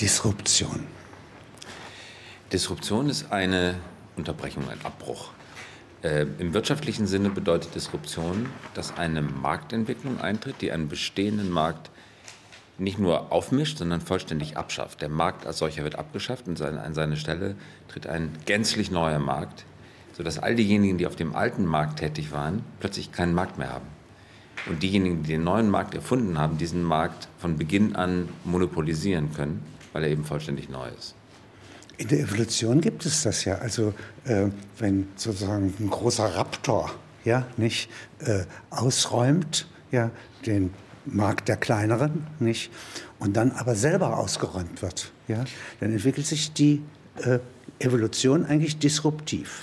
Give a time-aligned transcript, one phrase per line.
[0.00, 0.86] Disruption?
[2.50, 3.74] Disruption ist eine
[4.16, 5.28] Unterbrechung, ein Abbruch.
[6.02, 11.90] Äh, Im wirtschaftlichen Sinne bedeutet Disruption, dass eine Marktentwicklung eintritt, die einen bestehenden Markt
[12.78, 15.02] nicht nur aufmischt, sondern vollständig abschafft.
[15.02, 17.54] Der Markt als solcher wird abgeschafft und an seine Stelle
[17.88, 19.66] tritt ein gänzlich neuer Markt,
[20.16, 23.86] sodass all diejenigen, die auf dem alten Markt tätig waren, plötzlich keinen Markt mehr haben.
[24.64, 29.62] Und diejenigen, die den neuen Markt erfunden haben, diesen Markt von Beginn an monopolisieren können,
[29.92, 31.14] weil er eben vollständig neu ist.
[31.96, 33.56] In der Evolution gibt es das ja.
[33.56, 33.92] Also
[34.24, 34.46] äh,
[34.78, 36.90] wenn sozusagen ein großer Raptor
[37.24, 40.10] ja nicht äh, ausräumt, ja
[40.46, 40.72] den
[41.04, 42.70] Markt der kleineren, nicht
[43.18, 45.44] und dann aber selber ausgeräumt wird, ja,
[45.80, 46.82] dann entwickelt sich die
[47.22, 47.38] äh,
[47.78, 49.62] Evolution eigentlich disruptiv.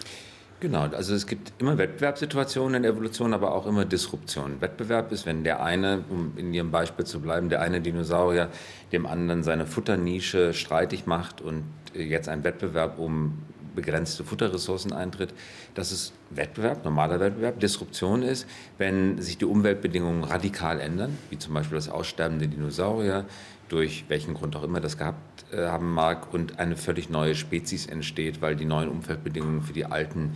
[0.60, 4.60] Genau, also es gibt immer Wettbewerbssituationen in der Evolution, aber auch immer Disruptionen.
[4.60, 8.50] Wettbewerb ist, wenn der eine, um in Ihrem Beispiel zu bleiben, der eine Dinosaurier
[8.92, 13.38] dem anderen seine Futternische streitig macht und jetzt ein Wettbewerb um
[13.76, 15.32] begrenzte Futterressourcen eintritt.
[15.76, 17.60] Das ist Wettbewerb, normaler Wettbewerb.
[17.60, 18.48] Disruption ist,
[18.80, 23.26] wenn sich die Umweltbedingungen radikal ändern, wie zum Beispiel das Aussterben der Dinosaurier,
[23.70, 27.86] durch welchen Grund auch immer das gehabt äh, haben mag, und eine völlig neue Spezies
[27.86, 30.34] entsteht, weil die neuen Umweltbedingungen für die alten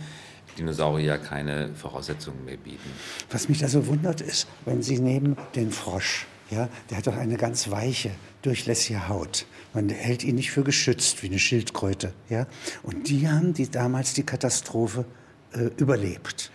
[0.58, 2.90] Dinosaurier keine Voraussetzungen mehr bieten.
[3.30, 7.16] Was mich da so wundert ist, wenn Sie nehmen den Frosch, ja, der hat doch
[7.16, 8.10] eine ganz weiche,
[8.42, 9.46] durchlässige Haut.
[9.72, 12.46] Man hält ihn nicht für geschützt wie eine Schildkröte, ja.
[12.82, 15.06] Und die haben die damals die Katastrophe
[15.54, 16.50] äh, überlebt.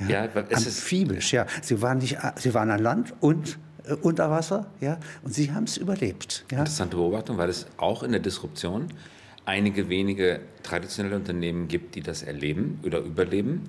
[0.00, 1.46] Ja, ja es Amphibisch, ja.
[1.60, 5.64] Sie waren nicht, sie waren an Land und äh, unter Wasser, ja, und sie haben
[5.64, 6.44] es überlebt.
[6.50, 6.60] Ja?
[6.60, 8.88] Interessante Beobachtung, weil es auch in der Disruption
[9.44, 13.64] einige wenige traditionelle Unternehmen gibt, die das erleben oder überleben.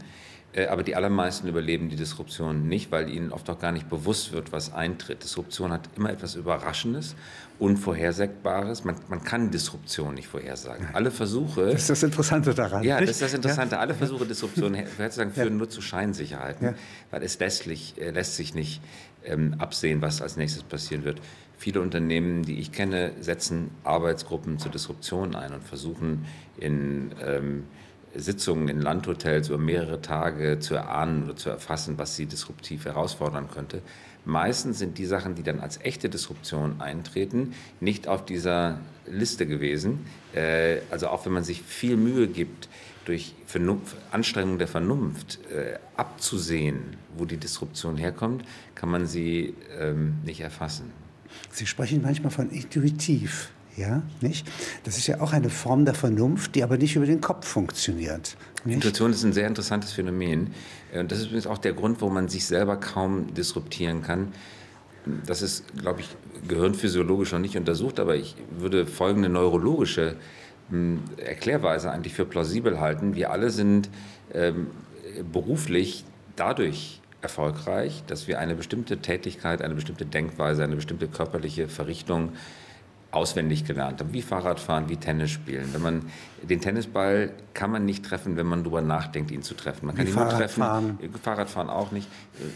[0.53, 4.33] Äh, aber die allermeisten überleben die Disruption nicht, weil ihnen oft auch gar nicht bewusst
[4.33, 5.23] wird, was eintritt.
[5.23, 7.15] Disruption hat immer etwas Überraschendes,
[7.57, 8.83] Unvorhersagbares.
[8.83, 10.87] Man, man kann Disruption nicht vorhersagen.
[10.93, 11.65] Alle Versuche.
[11.71, 12.83] Das ist das Interessante daran.
[12.83, 13.75] Ja, das ist das Interessante.
[13.75, 13.81] Ja.
[13.81, 15.55] Alle Versuche, Disruption vorherzusagen, führen ja.
[15.55, 16.73] nur zu Scheinsicherheiten, ja.
[17.09, 18.81] weil es letztlich, äh, lässt sich nicht
[19.25, 21.21] ähm, absehen, was als nächstes passieren wird.
[21.57, 26.25] Viele Unternehmen, die ich kenne, setzen Arbeitsgruppen zur Disruption ein und versuchen
[26.57, 27.63] in ähm,
[28.15, 33.49] Sitzungen in Landhotels über mehrere Tage zu erahnen oder zu erfassen, was sie disruptiv herausfordern
[33.49, 33.81] könnte.
[34.25, 40.05] Meistens sind die Sachen, die dann als echte Disruption eintreten, nicht auf dieser Liste gewesen.
[40.33, 42.69] Äh, also auch wenn man sich viel Mühe gibt,
[43.05, 48.45] durch Vernunft, Anstrengung der Vernunft äh, abzusehen, wo die Disruption herkommt,
[48.75, 50.91] kann man sie ähm, nicht erfassen.
[51.51, 53.51] Sie sprechen manchmal von intuitiv.
[53.75, 54.47] Ja, nicht?
[54.83, 58.35] Das ist ja auch eine Form der Vernunft, die aber nicht über den Kopf funktioniert.
[58.65, 58.75] Nicht?
[58.75, 60.53] Intuition ist ein sehr interessantes Phänomen.
[60.93, 64.33] Äh, und das ist übrigens auch der Grund, warum man sich selber kaum disruptieren kann.
[65.25, 66.09] Das ist, glaube ich,
[66.47, 70.15] gehirnphysiologisch noch nicht untersucht, aber ich würde folgende neurologische
[70.69, 73.15] hm, Erklärweise eigentlich für plausibel halten.
[73.15, 73.89] Wir alle sind
[74.33, 74.67] ähm,
[75.31, 76.05] beruflich
[76.35, 82.33] dadurch erfolgreich, dass wir eine bestimmte Tätigkeit, eine bestimmte Denkweise, eine bestimmte körperliche Verrichtung
[83.13, 85.69] auswendig gelernt haben, wie Fahrradfahren, wie Tennis spielen.
[85.73, 86.05] Wenn man
[86.41, 89.85] den Tennisball kann man nicht treffen, wenn man darüber nachdenkt, ihn zu treffen.
[89.85, 92.07] Man kann wie ihn nur treffen, Fahrradfahren auch nicht,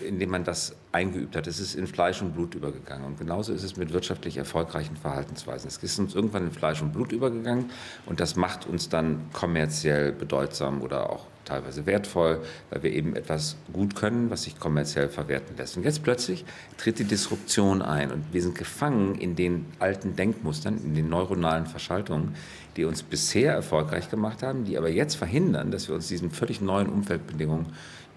[0.06, 1.48] indem man das eingeübt hat.
[1.48, 3.06] Es ist in Fleisch und Blut übergegangen.
[3.06, 5.68] Und genauso ist es mit wirtschaftlich erfolgreichen Verhaltensweisen.
[5.68, 7.70] Es ist uns irgendwann in Fleisch und Blut übergegangen
[8.06, 13.56] und das macht uns dann kommerziell bedeutsam oder auch teilweise wertvoll, weil wir eben etwas
[13.74, 15.78] gut können, was sich kommerziell verwerten lässt.
[15.78, 16.46] Und jetzt plötzlich
[16.78, 21.66] tritt die Disruption ein und wir sind gefangen in den alten Denkmustern, in den neuronalen
[21.66, 22.36] Verschaltungen,
[22.76, 26.62] die uns bisher erfolgreich gemacht haben, die aber jetzt verhindern, dass wir uns diesen völlig
[26.62, 27.68] neuen Umfeldbedingungen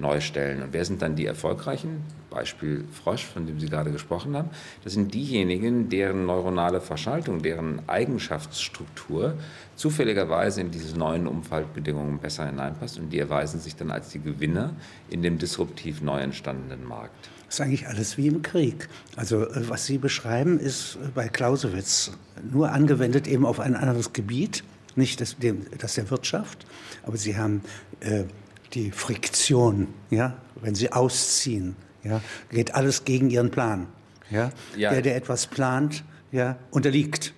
[0.01, 0.63] neu stellen.
[0.63, 2.03] Und wer sind dann die Erfolgreichen?
[2.31, 4.51] Beispiel Frosch, von dem Sie gerade gesprochen haben.
[4.85, 9.35] Das sind diejenigen, deren neuronale Verschaltung, deren Eigenschaftsstruktur
[9.77, 14.75] zufälligerweise in diese neuen Umfeldbedingungen besser hineinpasst und die erweisen sich dann als die Gewinner
[15.09, 17.31] in dem disruptiv neu entstandenen Markt.
[17.47, 18.89] Das ist eigentlich alles wie im Krieg.
[19.17, 22.13] Also äh, was Sie beschreiben, ist bei Clausewitz
[22.49, 24.63] nur angewendet eben auf ein anderes Gebiet,
[24.97, 25.37] nicht das,
[25.79, 26.67] das der Wirtschaft,
[27.03, 27.63] aber Sie haben
[28.01, 28.25] äh,
[28.73, 32.21] die Friktion, ja, wenn sie ausziehen, ja,
[32.51, 33.89] geht alles gegen ihren Plan.
[34.31, 34.51] Ja?
[34.77, 34.91] ja.
[34.91, 37.35] Der, der etwas plant, ja, unterliegt.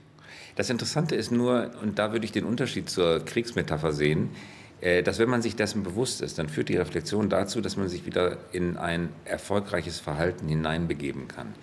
[0.56, 4.31] Das Interessante ist nur, und da würde ich den Unterschied zur Kriegsmetapher sehen,
[4.82, 7.88] äh, dass wenn man sich dessen bewusst ist, dann führt die Reflexion dazu, dass man
[7.88, 11.55] sich wieder in ein erfolgreiches Verhalten hineinbegeben kann.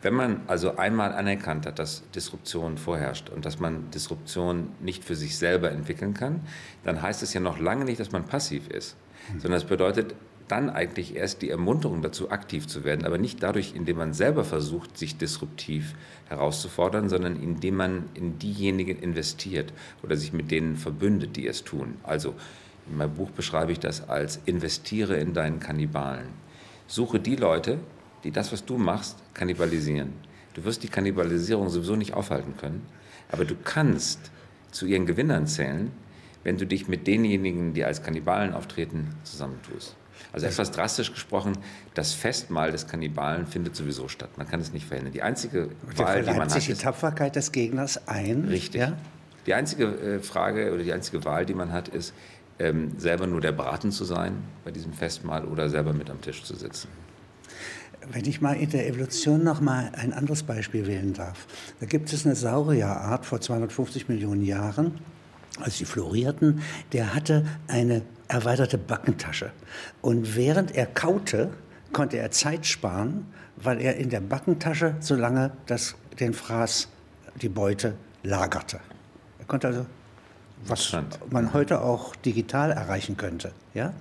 [0.00, 5.14] Wenn man also einmal anerkannt hat, dass Disruption vorherrscht und dass man Disruption nicht für
[5.14, 6.40] sich selber entwickeln kann,
[6.82, 8.96] dann heißt es ja noch lange nicht, dass man passiv ist,
[9.38, 10.14] sondern es bedeutet,
[10.48, 14.44] dann eigentlich erst die Ermunterung dazu, aktiv zu werden, aber nicht dadurch, indem man selber
[14.44, 15.94] versucht, sich disruptiv
[16.28, 19.72] herauszufordern, sondern indem man in diejenigen investiert
[20.02, 21.94] oder sich mit denen verbündet, die es tun.
[22.02, 22.34] Also
[22.86, 26.28] in meinem Buch beschreibe ich das als investiere in deinen Kannibalen.
[26.86, 27.78] Suche die Leute,
[28.24, 30.12] die das, was du machst, kannibalisieren.
[30.54, 32.84] Du wirst die Kannibalisierung sowieso nicht aufhalten können,
[33.30, 34.30] aber du kannst
[34.70, 35.92] zu ihren Gewinnern zählen,
[36.44, 39.96] wenn du dich mit denjenigen, die als Kannibalen auftreten, zusammentust.
[40.32, 41.58] Also etwas drastisch gesprochen,
[41.94, 44.30] das Festmahl des Kannibalen findet sowieso statt.
[44.36, 45.12] Man kann es nicht verhindern.
[45.12, 48.46] Die einzige Wahl, die man sich hat, die Tapferkeit des Gegners ein.
[48.48, 48.80] Richtig.
[48.80, 48.96] Ja?
[49.46, 52.14] Die einzige äh, Frage oder die einzige Wahl, die man hat, ist,
[52.58, 56.42] ähm, selber nur der Braten zu sein bei diesem Festmahl oder selber mit am Tisch
[56.44, 56.88] zu sitzen.
[58.10, 61.46] Wenn ich mal in der Evolution noch mal ein anderes Beispiel wählen darf.
[61.80, 64.98] Da gibt es eine Saurierart vor 250 Millionen Jahren,
[65.60, 66.62] als sie florierten,
[66.92, 69.50] der hatte eine erweiterte Backentasche.
[70.00, 71.50] Und während er kaute,
[71.92, 73.26] konnte er Zeit sparen,
[73.56, 76.88] weil er in der Backentasche so lange das, den Fraß,
[77.40, 78.80] die Beute lagerte.
[79.38, 79.86] Er konnte also
[80.66, 80.96] was
[81.30, 83.52] man heute auch digital erreichen könnte.
[83.74, 83.86] Ja?
[83.86, 83.92] ja.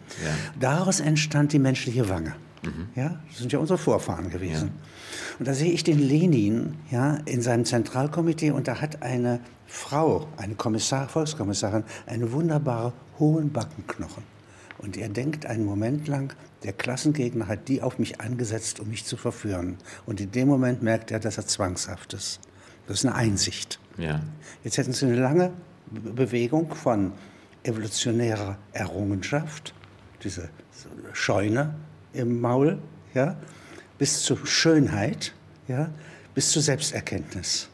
[0.59, 2.36] Daraus entstand die menschliche Wange.
[2.63, 2.89] Mhm.
[2.95, 4.67] Ja, das sind ja unsere Vorfahren gewesen.
[4.67, 5.37] Ja.
[5.39, 10.27] Und da sehe ich den Lenin ja, in seinem Zentralkomitee und da hat eine Frau,
[10.37, 14.23] eine Kommissar, Volkskommissarin, eine wunderbare hohen Backenknochen.
[14.77, 19.05] Und er denkt einen Moment lang, der Klassengegner hat die auf mich angesetzt, um mich
[19.05, 19.77] zu verführen.
[20.05, 22.39] Und in dem Moment merkt er, dass er zwangshaft ist.
[22.87, 23.79] Das ist eine Einsicht.
[23.97, 24.21] Ja.
[24.63, 25.51] Jetzt hätten Sie eine lange
[25.91, 27.13] Bewegung von
[27.63, 29.73] evolutionärer Errungenschaft,
[30.23, 30.49] diese
[31.13, 31.75] Scheune,
[32.13, 32.79] im Maul,
[33.13, 33.37] ja,
[33.97, 35.33] bis zur Schönheit,
[35.67, 35.89] ja,
[36.33, 37.69] bis zur Selbsterkenntnis.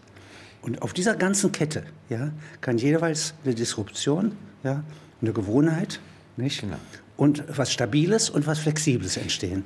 [0.62, 2.32] Und auf dieser ganzen Kette ja,
[2.62, 4.84] kann jeweils eine Disruption, ja,
[5.22, 6.00] eine Gewohnheit
[6.36, 6.62] nicht?
[6.62, 6.78] Genau.
[7.16, 9.64] und was Stabiles und was Flexibles entstehen.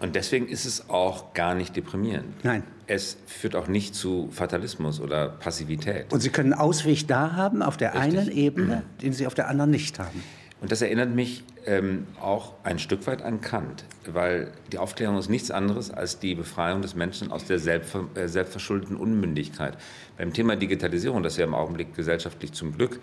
[0.00, 2.42] Und deswegen ist es auch gar nicht deprimierend.
[2.42, 2.62] Nein.
[2.86, 6.12] Es führt auch nicht zu Fatalismus oder Passivität.
[6.12, 8.18] Und Sie können einen Ausweg da haben, auf der Richtig.
[8.18, 10.22] einen Ebene, den Sie auf der anderen nicht haben.
[10.60, 15.28] Und das erinnert mich ähm, auch ein Stück weit an Kant, weil die Aufklärung ist
[15.28, 19.76] nichts anderes als die Befreiung des Menschen aus der selbstver äh, selbstverschuldeten Unmündigkeit.
[20.16, 23.00] Beim Thema Digitalisierung, das ja im Augenblick gesellschaftlich zum Glück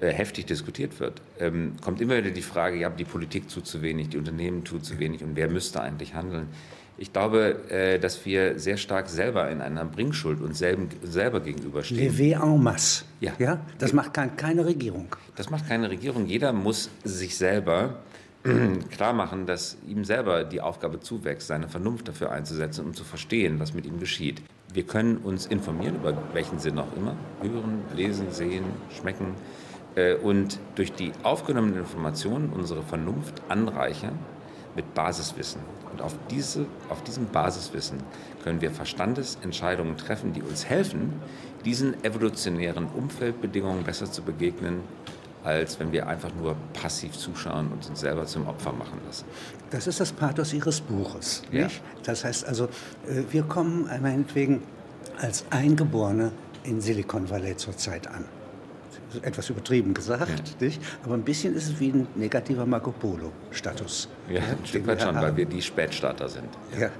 [0.00, 3.82] äh, heftig diskutiert wird, ähm, kommt immer wieder die Frage, ja, die Politik tut zu
[3.82, 6.48] wenig, die Unternehmen tut zu wenig und wer müsste eigentlich handeln?
[6.96, 12.12] Ich glaube, äh, dass wir sehr stark selber in einer Bringschuld uns selber gegenüberstehen.
[12.12, 13.04] Levé en masse.
[13.20, 13.32] Ja.
[13.38, 13.60] ja?
[13.78, 15.16] Das macht kein, keine Regierung.
[15.34, 16.26] Das macht keine Regierung.
[16.26, 17.96] Jeder muss sich selber
[18.90, 23.58] klar machen, dass ihm selber die Aufgabe zuwächst, seine Vernunft dafür einzusetzen, um zu verstehen,
[23.58, 24.42] was mit ihm geschieht.
[24.72, 29.34] Wir können uns informieren, über welchen Sinn auch immer, hören, lesen, sehen, schmecken
[29.94, 34.18] äh, und durch die aufgenommenen Informationen unsere Vernunft anreichern
[34.76, 35.62] mit Basiswissen.
[35.94, 37.98] Und auf, diese, auf diesem Basiswissen
[38.42, 41.12] können wir Verstandesentscheidungen treffen, die uns helfen,
[41.64, 44.80] diesen evolutionären Umfeldbedingungen besser zu begegnen,
[45.44, 49.24] als wenn wir einfach nur passiv zuschauen und uns selber zum Opfer machen lassen.
[49.70, 51.42] Das ist das Pathos Ihres Buches.
[51.52, 51.64] Ja.
[51.64, 51.80] Nicht?
[52.02, 54.62] Das heißt also, äh, wir kommen meinetwegen
[55.20, 56.32] als Eingeborene
[56.64, 58.24] in Silicon Valley zurzeit an
[59.22, 60.66] etwas übertrieben gesagt, ja.
[60.66, 60.80] nicht?
[61.04, 64.08] aber ein bisschen ist es wie ein negativer Marco Polo-Status.
[64.28, 66.48] Ja, ein Stück weit schon, weil wir die Spätstarter sind.
[66.78, 66.90] Ja.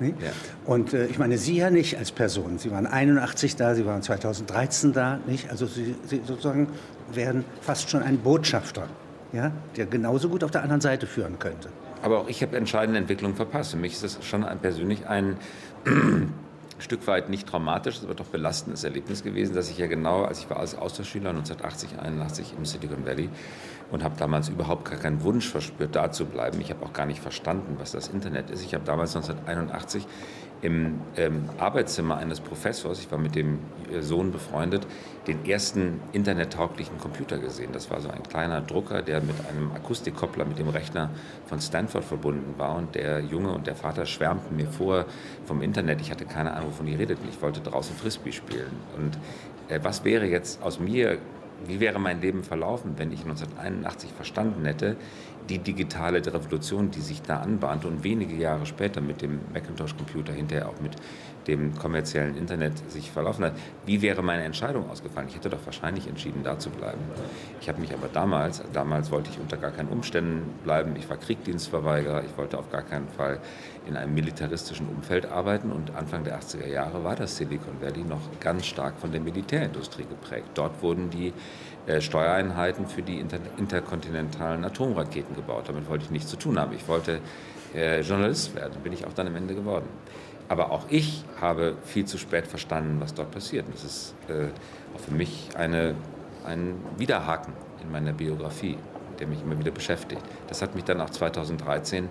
[0.00, 0.32] ja.
[0.64, 2.58] Und äh, ich meine, Sie ja nicht als Person.
[2.58, 5.50] Sie waren 81 da, Sie waren 2013 da, nicht?
[5.50, 6.68] Also Sie, Sie sozusagen
[7.12, 8.88] wären fast schon ein Botschafter,
[9.32, 9.52] ja?
[9.76, 11.68] der genauso gut auf der anderen Seite führen könnte.
[12.02, 13.72] Aber auch ich habe entscheidende Entwicklungen verpasst.
[13.72, 15.36] Für mich ist das schon ein, persönlich ein
[16.78, 20.50] Stück weit nicht traumatisches, aber doch belastendes Erlebnis gewesen, dass ich ja genau, als ich
[20.50, 23.30] war als Austauschschüler 1980, 81 im Silicon Valley
[23.90, 26.60] und habe damals überhaupt gar keinen Wunsch verspürt, da zu bleiben.
[26.60, 28.62] Ich habe auch gar nicht verstanden, was das Internet ist.
[28.62, 30.06] Ich habe damals 1981
[30.62, 33.58] im ähm, Arbeitszimmer eines Professors, ich war mit dem
[33.92, 34.86] äh, Sohn befreundet,
[35.26, 37.70] den ersten internettauglichen Computer gesehen.
[37.72, 41.10] Das war so ein kleiner Drucker, der mit einem Akustikkoppler mit dem Rechner
[41.46, 42.76] von Stanford verbunden war.
[42.76, 45.06] Und der Junge und der Vater schwärmten mir vor
[45.44, 46.00] vom Internet.
[46.00, 47.28] Ich hatte keine Ahnung, wovon die redeten.
[47.28, 48.72] Ich wollte draußen Frisbee spielen.
[48.96, 49.18] Und
[49.68, 51.18] äh, was wäre jetzt aus mir
[51.66, 54.96] wie wäre mein Leben verlaufen, wenn ich 1981 verstanden hätte,
[55.48, 60.68] die digitale Revolution, die sich da anbahnte und wenige Jahre später mit dem Macintosh-Computer, hinterher
[60.68, 60.96] auch mit
[61.46, 63.52] dem kommerziellen Internet sich verlaufen hat.
[63.84, 65.28] Wie wäre meine Entscheidung ausgefallen?
[65.28, 67.00] Ich hätte doch wahrscheinlich entschieden, da zu bleiben.
[67.60, 70.94] Ich habe mich aber damals, damals wollte ich unter gar keinen Umständen bleiben.
[70.96, 72.24] Ich war Kriegdienstverweigerer.
[72.24, 73.38] Ich wollte auf gar keinen Fall
[73.86, 75.70] in einem militaristischen Umfeld arbeiten.
[75.70, 80.04] Und Anfang der 80er Jahre war das Silicon Valley noch ganz stark von der Militärindustrie
[80.04, 80.48] geprägt.
[80.54, 81.32] Dort wurden die
[81.86, 85.64] äh, Steuereinheiten für die inter interkontinentalen Atomraketen gebaut.
[85.68, 86.72] Damit wollte ich nichts zu tun haben.
[86.72, 87.20] Ich wollte
[87.74, 89.86] äh, Journalist werden, bin ich auch dann am Ende geworden.
[90.48, 93.66] Aber auch ich habe viel zu spät verstanden, was dort passiert.
[93.72, 94.48] Das ist äh,
[94.94, 95.94] auch für mich eine,
[96.44, 98.78] ein Widerhaken in meiner Biografie,
[99.18, 100.22] der mich immer wieder beschäftigt.
[100.48, 102.08] Das hat mich dann auch 2013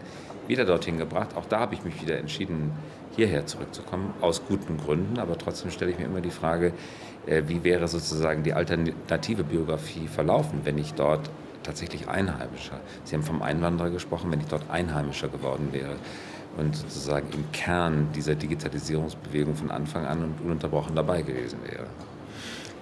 [0.47, 1.29] wieder dorthin gebracht.
[1.35, 2.71] Auch da habe ich mich wieder entschieden,
[3.15, 5.17] hierher zurückzukommen, aus guten Gründen.
[5.17, 6.73] Aber trotzdem stelle ich mir immer die Frage,
[7.25, 11.29] äh, wie wäre sozusagen die alternative Biografie verlaufen, wenn ich dort
[11.63, 15.95] tatsächlich Einheimischer, Sie haben vom Einwanderer gesprochen, wenn ich dort Einheimischer geworden wäre
[16.57, 21.87] und sozusagen im Kern dieser Digitalisierungsbewegung von Anfang an und ununterbrochen dabei gewesen wäre.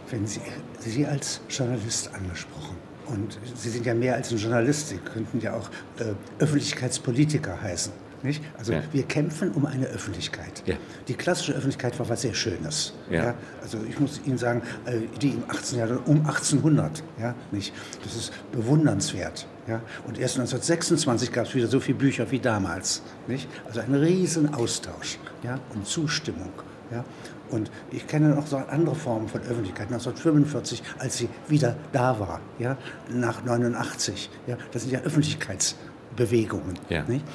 [0.09, 0.41] Wenn Sie,
[0.79, 2.77] Sie als Journalist angesprochen
[3.07, 7.93] und Sie sind ja mehr als ein Journalist, Sie könnten ja auch äh, Öffentlichkeitspolitiker heißen.
[8.23, 8.41] Nicht?
[8.57, 8.81] Also ja.
[8.93, 10.63] wir kämpfen um eine Öffentlichkeit.
[10.65, 10.75] Ja.
[11.09, 12.93] Die klassische Öffentlichkeit war was sehr Schönes.
[13.09, 13.33] Ja.
[13.61, 15.79] Also ich muss Ihnen sagen, äh, die im 18.
[15.79, 17.73] Jahrhundert, um 1800, ja, nicht?
[18.01, 19.45] das ist bewundernswert.
[19.67, 19.82] Ja?
[20.08, 23.01] Und erst 1926 gab es wieder so viele Bücher wie damals.
[23.27, 23.48] Nicht?
[23.65, 25.60] Also ein riesen Austausch ja?
[25.74, 26.51] und Zustimmung.
[26.91, 27.03] Ja?
[27.50, 32.41] Und ich kenne noch so andere Formen von Öffentlichkeit, 1945, als sie wieder da war,
[32.60, 32.77] ja?
[33.10, 34.29] nach 89.
[34.48, 34.58] Ja?
[34.72, 36.79] Das sind ja Öffentlichkeitsbewegungen.
[36.89, 37.03] Ja.
[37.03, 37.25] Nicht?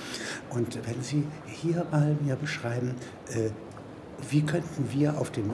[0.51, 2.95] Und wenn Sie hier mal mir beschreiben,
[3.31, 3.51] äh,
[4.31, 5.51] wie könnten wir auf dem,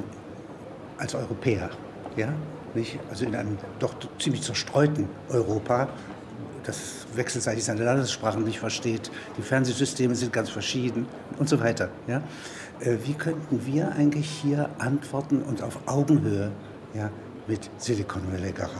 [0.98, 1.70] als Europäer,
[2.16, 2.32] ja,
[2.74, 5.88] nicht, also in einem doch ziemlich zerstreuten Europa,
[6.64, 11.06] das wechselseitig seine Landessprachen nicht versteht, die Fernsehsysteme sind ganz verschieden
[11.38, 11.90] und so weiter.
[12.06, 12.22] Ja?
[12.80, 16.50] Äh, wie könnten wir eigentlich hier antworten und auf Augenhöhe
[16.94, 17.10] ja,
[17.46, 18.74] mit Silicon Valley geraten?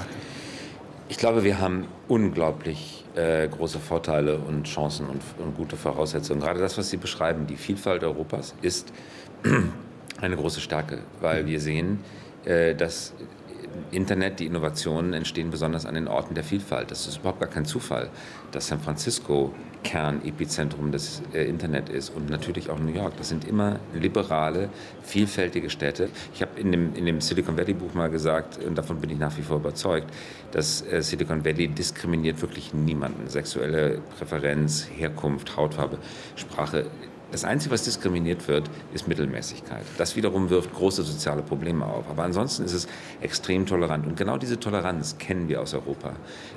[1.08, 6.40] Ich glaube, wir haben unglaublich äh, große Vorteile und Chancen und, und, gute Voraussetzungen.
[6.40, 8.92] Gerade das, was Sie beschreiben, die Vielfalt Europas, ist
[10.20, 12.00] eine große Stärke, weil wir sehen,
[12.44, 13.12] äh, dass
[13.90, 16.90] Internet, die Innovationen entstehen besonders an den Orten der Vielfalt.
[16.90, 18.10] Das ist überhaupt gar kein Zufall,
[18.52, 19.52] dass San Francisco
[19.84, 23.16] Kernepizentrum des äh, Internet ist und natürlich auch New York.
[23.18, 24.70] Das sind immer liberale,
[25.02, 26.08] vielfältige Städte.
[26.34, 29.18] Ich habe in dem, in dem Silicon Valley Buch mal gesagt, und davon bin ich
[29.18, 30.12] nach wie vor überzeugt,
[30.50, 33.28] dass äh, Silicon Valley diskriminiert wirklich niemanden.
[33.28, 35.98] Sexuelle Präferenz, Herkunft, Hautfarbe,
[36.34, 36.86] Sprache
[37.34, 39.82] das Einzige, was diskriminiert wird, ist Mittelmäßigkeit.
[39.98, 42.08] Das wiederum wirft große soziale Probleme auf.
[42.08, 42.86] Aber ansonsten ist es
[43.20, 44.06] extrem tolerant.
[44.06, 46.12] Und genau diese Toleranz kennen wir aus Europa.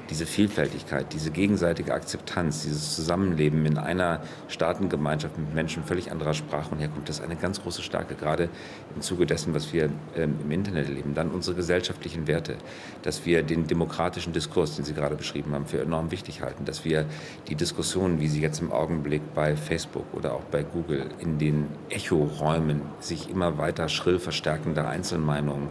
[0.10, 6.72] Diese Vielfältigkeit, diese gegenseitige Akzeptanz, dieses Zusammenleben in einer Staatengemeinschaft mit Menschen völlig anderer Sprache
[6.72, 8.50] und Herkunft, das ist eine ganz große Stärke, gerade
[8.96, 11.14] im Zuge dessen, was wir ähm, im Internet erleben.
[11.14, 12.56] Dann unsere gesellschaftlichen Werte,
[13.02, 16.86] dass wir den demokratischen Diskurs, den Sie gerade beschrieben haben, für enorm wichtig halten, dass
[16.86, 17.06] wir
[17.48, 21.68] die Diskussionen, wie sie jetzt im Augenblick bei Facebook oder auch bei Google in den
[21.90, 25.70] Echoräumen sich immer weiter schrill verstärkende Einzelmeinungen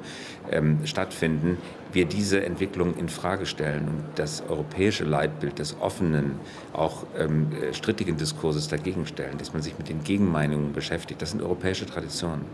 [0.51, 1.59] ähm, stattfinden,
[1.97, 6.39] wir diese Entwicklung in Frage stellen und das europäische Leitbild des offenen,
[6.75, 11.23] auch ähm, strittigen Diskurses dagegen stellen, dass man sich mit den Gegenmeinungen beschäftigt.
[11.23, 12.45] Das sind europäische Traditionen,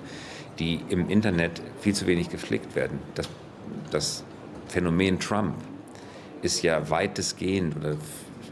[0.61, 3.00] die im Internet viel zu wenig gepflegt werden.
[3.16, 3.28] Das,
[3.90, 4.25] das
[4.68, 5.56] Phänomen Trump
[6.42, 7.96] ist ja weitestgehend oder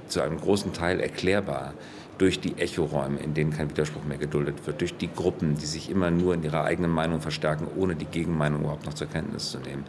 [0.09, 1.75] zu einem großen Teil erklärbar
[2.19, 5.89] durch die Echoräume, in denen kein Widerspruch mehr geduldet wird, durch die Gruppen, die sich
[5.89, 9.59] immer nur in ihrer eigenen Meinung verstärken, ohne die Gegenmeinung überhaupt noch zur Kenntnis zu
[9.61, 9.85] nehmen.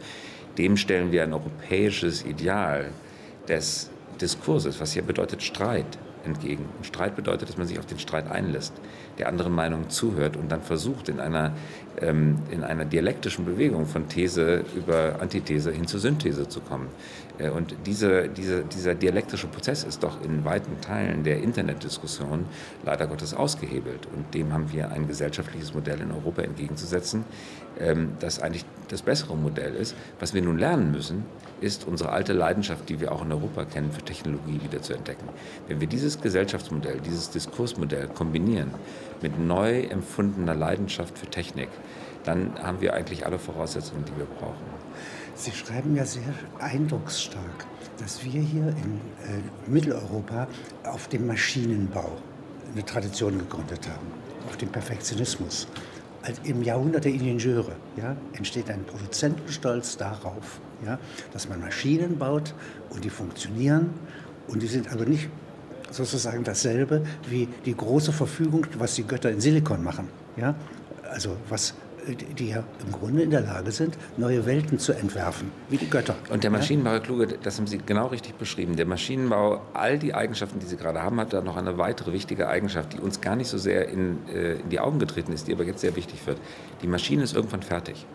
[0.58, 2.90] Dem stellen wir ein europäisches Ideal
[3.48, 3.90] des
[4.20, 6.64] Diskurses, was hier bedeutet Streit, entgegen.
[6.78, 8.72] Und Streit bedeutet, dass man sich auf den Streit einlässt,
[9.18, 11.52] der anderen Meinung zuhört und dann versucht, in einer,
[12.00, 16.88] ähm, in einer dialektischen Bewegung von These über Antithese hin zur Synthese zu kommen.
[17.42, 22.46] Äh, und diese, diese, dieser dialektische Prozess ist doch in weiten Teilen der Internetdiskussion
[22.84, 24.06] leider Gottes ausgehebelt.
[24.14, 27.24] Und dem haben wir ein gesellschaftliches Modell in Europa entgegenzusetzen,
[27.78, 29.94] ähm, das eigentlich das bessere Modell ist.
[30.20, 31.24] Was wir nun lernen müssen,
[31.60, 35.28] ist unsere alte Leidenschaft, die wir auch in Europa kennen, für Technologie wieder zu entdecken.
[35.68, 38.72] Wenn wir dieses Gesellschaftsmodell, dieses Diskursmodell kombinieren
[39.22, 41.68] mit neu empfundener Leidenschaft für Technik,
[42.24, 44.64] dann haben wir eigentlich alle Voraussetzungen, die wir brauchen.
[45.34, 46.22] Sie schreiben ja sehr
[46.58, 47.66] eindrucksstark,
[47.98, 50.46] dass wir hier in äh, Mitteleuropa
[50.84, 52.18] auf dem Maschinenbau
[52.72, 54.06] eine Tradition gegründet haben,
[54.48, 55.66] auf dem Perfektionismus.
[56.22, 60.98] Also Im Jahrhundert der Ingenieure ja, entsteht ein Produzentenstolz darauf, ja,
[61.32, 62.54] dass man Maschinen baut
[62.90, 63.90] und die funktionieren
[64.48, 65.28] und die sind aber nicht
[65.90, 70.08] sozusagen dasselbe wie die große Verfügung, was die Götter in Silikon machen.
[70.36, 70.54] Ja?
[71.10, 71.74] Also was
[72.38, 76.16] die ja im Grunde in der Lage sind, neue Welten zu entwerfen, wie die Götter.
[76.30, 78.76] Und der Maschinenbau, Herr Kluge, das haben Sie genau richtig beschrieben.
[78.76, 82.48] Der Maschinenbau, all die Eigenschaften, die Sie gerade haben, hat da noch eine weitere wichtige
[82.48, 85.52] Eigenschaft, die uns gar nicht so sehr in, äh, in die Augen getreten ist, die
[85.52, 86.38] aber jetzt sehr wichtig wird.
[86.82, 88.06] Die Maschine ist irgendwann fertig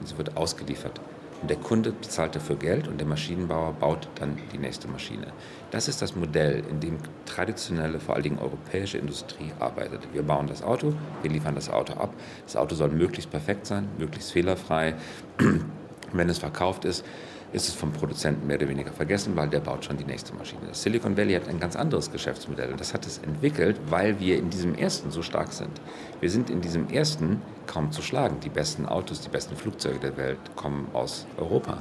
[0.00, 1.00] und sie wird ausgeliefert.
[1.42, 5.28] Und der Kunde bezahlt dafür Geld und der Maschinenbauer baut dann die nächste Maschine.
[5.70, 10.00] Das ist das Modell, in dem traditionelle, vor allen Dingen europäische Industrie arbeitet.
[10.12, 12.12] Wir bauen das Auto, wir liefern das Auto ab.
[12.44, 14.94] Das Auto soll möglichst perfekt sein, möglichst fehlerfrei.
[16.12, 17.04] Wenn es verkauft ist,
[17.52, 20.62] ist es vom Produzenten mehr oder weniger vergessen, weil der baut schon die nächste Maschine.
[20.68, 24.38] Das Silicon Valley hat ein ganz anderes Geschäftsmodell und das hat es entwickelt, weil wir
[24.38, 25.80] in diesem ersten so stark sind.
[26.20, 28.38] Wir sind in diesem ersten kaum zu schlagen.
[28.40, 31.78] Die besten Autos, die besten Flugzeuge der Welt kommen aus Europa.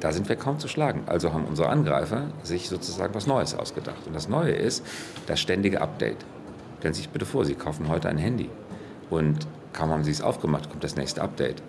[0.00, 1.02] Da sind wir kaum zu schlagen.
[1.06, 4.06] Also haben unsere Angreifer sich sozusagen was Neues ausgedacht.
[4.06, 4.84] Und das Neue ist
[5.26, 6.24] das ständige Update.
[6.78, 8.48] Stellen Sie sich bitte vor, Sie kaufen heute ein Handy
[9.10, 11.62] und kaum haben Sie es aufgemacht, kommt das nächste Update.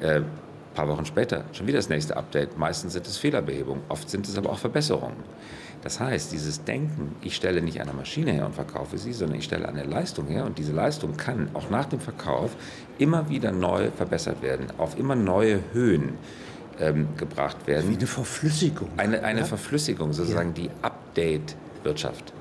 [0.00, 0.26] Äh, ein
[0.74, 2.58] paar Wochen später schon wieder das nächste Update.
[2.58, 5.16] Meistens sind es Fehlerbehebungen, oft sind es aber auch Verbesserungen.
[5.82, 9.44] Das heißt, dieses Denken, ich stelle nicht eine Maschine her und verkaufe sie, sondern ich
[9.44, 12.50] stelle eine Leistung her und diese Leistung kann auch nach dem Verkauf
[12.98, 16.18] immer wieder neu verbessert werden, auf immer neue Höhen
[16.80, 17.90] ähm, gebracht werden.
[17.90, 18.88] Wie eine Verflüssigung.
[18.96, 19.46] Eine, eine ja?
[19.46, 20.64] Verflüssigung, sozusagen ja.
[20.64, 22.32] die Update-Wirtschaft.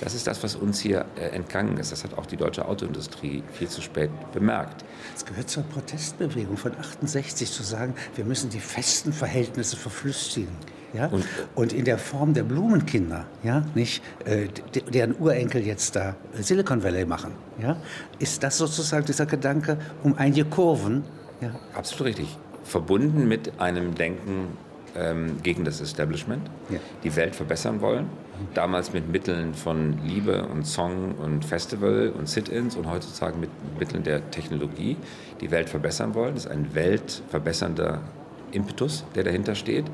[0.00, 1.92] Das ist das, was uns hier äh, entgangen ist.
[1.92, 4.84] Das hat auch die deutsche Autoindustrie viel zu spät bemerkt.
[5.14, 10.54] Es gehört zur Protestbewegung von 68 zu sagen, wir müssen die festen Verhältnisse verflüssigen.
[10.92, 11.06] Ja?
[11.06, 14.48] Und, und, in der Form der Blumenkinder, ja, nicht, äh,
[14.92, 17.76] deren Urenkel jetzt da Silicon Valley machen, ja,
[18.18, 21.02] ist das sozusagen dieser Gedanke um einige Kurven.
[21.40, 21.50] Ja?
[21.74, 22.38] Absolut richtig.
[22.64, 24.56] Verbunden mit einem Denken
[24.96, 26.78] ähm, gegen das Establishment, ja.
[27.04, 28.08] die Welt verbessern wollen
[28.52, 34.02] Damals mit Mitteln von Liebe und Song und Festival und Sit-ins und heutzutage mit Mitteln
[34.02, 34.96] der Technologie
[35.40, 36.34] die Welt verbessern wollen.
[36.34, 38.02] Das ist ein weltverbessernder
[38.50, 39.84] Impetus, der dahinter steht.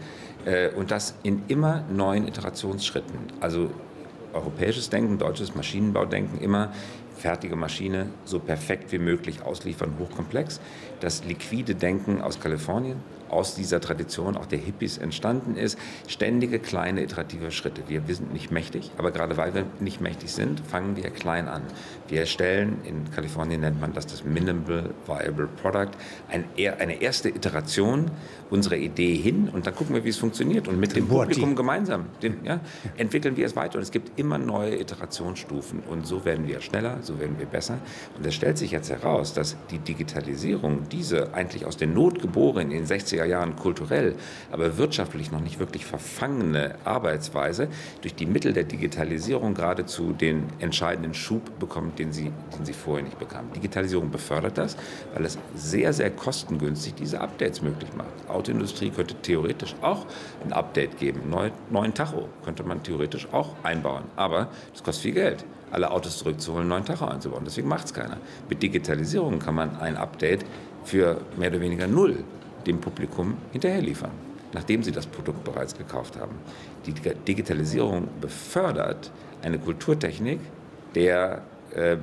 [0.46, 3.18] Äh, und das in immer neuen Iterationsschritten.
[3.40, 3.70] Also
[4.32, 6.72] europäisches Denken, deutsches Maschinenbaudenken, immer
[7.20, 10.60] fertige Maschine so perfekt wie möglich ausliefern, hochkomplex.
[11.00, 12.96] Das liquide Denken aus Kalifornien,
[13.30, 15.78] aus dieser Tradition auch der Hippies entstanden ist.
[16.06, 17.82] Ständige kleine iterative Schritte.
[17.88, 21.62] Wir, sind nicht mächtig, aber gerade weil wir nicht mächtig sind, fangen wir klein an.
[22.08, 25.90] Wir erstellen, in Kalifornien nennt man das das Minimal Viable Product,
[26.28, 26.44] ein,
[26.78, 28.10] eine erste Iteration
[28.50, 30.68] unserer Idee hin und dann gucken wir, wie es funktioniert.
[30.68, 32.60] Und mit dem Publikum gemeinsam den, ja,
[32.97, 33.76] entwickeln wir es weiter.
[33.76, 37.78] Und es gibt immer neue Iterationsstufen und so werden wir schneller, so werden wir besser.
[38.16, 42.71] Und es stellt sich jetzt heraus, dass die Digitalisierung, diese eigentlich aus der Not geboren
[42.71, 44.15] in den 60er 60er Jahren kulturell,
[44.50, 47.69] aber wirtschaftlich noch nicht wirklich verfangene Arbeitsweise
[48.02, 53.04] durch die Mittel der Digitalisierung geradezu den entscheidenden Schub bekommt, den sie, den sie vorher
[53.04, 53.52] nicht bekam.
[53.54, 54.76] Digitalisierung befördert das,
[55.15, 58.09] weil es sehr, sehr kostengünstig diese Updates möglich macht.
[58.25, 60.06] Die Autoindustrie könnte theoretisch auch
[60.45, 61.28] ein Update geben.
[61.28, 66.19] Neu, neuen Tacho könnte man theoretisch auch einbauen, aber das kostet viel Geld alle Autos
[66.19, 67.45] zurückzuholen, neuen Tacho einzubauen.
[67.45, 68.17] Deswegen macht es keiner.
[68.49, 70.45] Mit Digitalisierung kann man ein Update
[70.85, 72.25] für mehr oder weniger null
[72.66, 74.12] dem Publikum hinterher liefern,
[74.52, 76.36] nachdem sie das Produkt bereits gekauft haben.
[76.86, 79.10] Die Digitalisierung befördert
[79.42, 80.40] eine Kulturtechnik
[80.94, 81.42] der,
[81.75, 81.96] äh,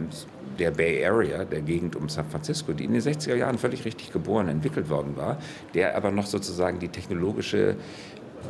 [0.58, 4.12] der Bay Area, der Gegend um San Francisco, die in den 60er Jahren völlig richtig
[4.12, 5.38] geboren, entwickelt worden war,
[5.74, 7.76] der aber noch sozusagen die technologische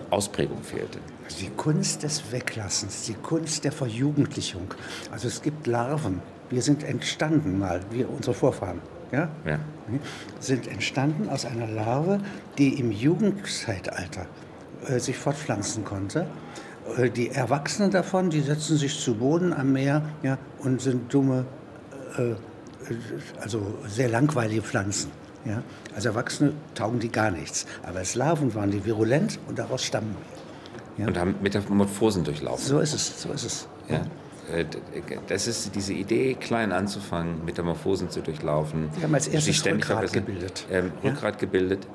[0.10, 1.00] Ausprägung fehlte.
[1.26, 4.74] Also die Kunst des Weglassens, die Kunst der Verjugendlichung.
[5.12, 6.22] Also es gibt Larven.
[6.50, 9.30] Wir sind entstanden mal, wir, unsere Vorfahren ja?
[9.46, 9.60] ja.
[10.40, 12.20] sind entstanden aus einer Larve,
[12.58, 14.26] die im Jugendzeitalter
[14.88, 16.28] äh, sich fortpflanzen konnte.
[16.98, 21.46] Äh, die Erwachsenen davon, die setzen sich zu Boden am Meer ja, und sind dumme,
[22.18, 22.36] äh,
[23.42, 25.12] also sehr langweilige Pflanzen.
[25.46, 25.64] Ja?
[25.96, 27.66] Als Erwachsene taugen die gar nichts.
[27.84, 30.16] Aber als Larven waren die virulent und daraus stammen
[30.96, 31.04] wir.
[31.04, 31.08] Ja?
[31.08, 32.66] Und haben Metamorphosen durchlaufen.
[32.66, 33.68] So ist es, so ist es.
[33.90, 34.02] Ja?
[34.54, 34.66] Äh,
[35.28, 38.90] das ist diese Idee, klein anzufangen, Metamorphosen zu durchlaufen.
[38.96, 40.66] Sie haben als erstes Rückgrat gebildet.
[40.72, 41.40] Ähm, Rückgrat ja?
[41.40, 41.88] gebildet.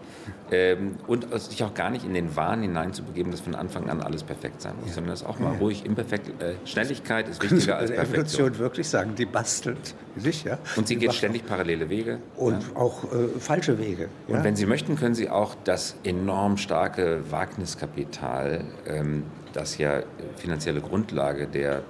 [0.51, 4.23] Ähm, und sich auch gar nicht in den Wahn hineinzubegeben, dass von Anfang an alles
[4.23, 4.95] perfekt sein muss, ja.
[4.97, 5.59] sondern das auch mal ja.
[5.59, 6.29] ruhig imperfekt.
[6.43, 8.47] Äh, Schnelligkeit ist wichtiger als Perfektion.
[8.47, 10.59] Evolution wirklich sagen, die bastelt sich, ja.
[10.77, 12.19] Und sie die geht ständig parallele Wege.
[12.37, 14.09] Und auch äh, falsche Wege.
[14.29, 20.03] Und wenn Sie möchten, können Sie auch das enorm starke Wagniskapital, ähm, das ja
[20.37, 21.83] finanzielle Grundlage der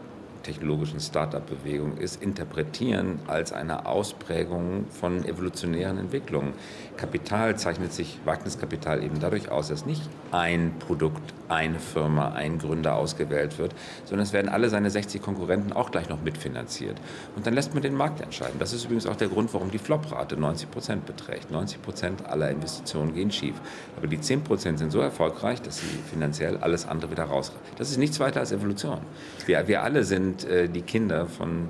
[0.43, 6.53] technologischen Start-up-Bewegung ist, interpretieren als eine Ausprägung von evolutionären Entwicklungen.
[6.97, 12.95] Kapital zeichnet sich, Wagniskapital eben dadurch aus, dass nicht ein Produkt, eine Firma, ein Gründer
[12.95, 13.75] ausgewählt wird,
[14.05, 16.97] sondern es werden alle seine 60 Konkurrenten auch gleich noch mitfinanziert.
[17.37, 18.59] Und dann lässt man den Markt entscheiden.
[18.59, 21.51] Das ist übrigens auch der Grund, warum die Flop-Rate 90 Prozent beträgt.
[21.51, 23.55] 90 Prozent aller Investitionen gehen schief.
[23.97, 27.53] Aber die 10 Prozent sind so erfolgreich, dass sie finanziell alles andere wieder raus.
[27.77, 28.99] Das ist nichts weiter als Evolution.
[29.47, 31.69] Wir, wir alle sind äh, die Kinder von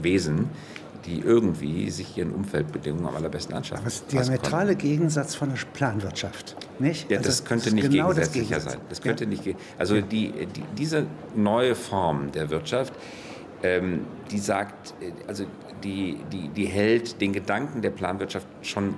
[0.00, 0.48] Wesen,
[1.06, 3.82] die irgendwie sich ihren Umfeldbedingungen am allerbesten anschaffen.
[3.82, 6.56] Aber das ist der diametrale Gegensatz von der Planwirtschaft.
[6.78, 7.10] Nicht?
[7.10, 8.78] Ja, also, das könnte das nicht genau gegensätzlicher sein.
[8.88, 9.30] Das könnte ja.
[9.30, 9.56] nicht.
[9.78, 10.02] Also ja.
[10.02, 12.92] die, die, diese neue Form der Wirtschaft,
[13.62, 15.44] ähm, die sagt, äh, also
[15.82, 18.94] die, die, die hält den Gedanken der Planwirtschaft schon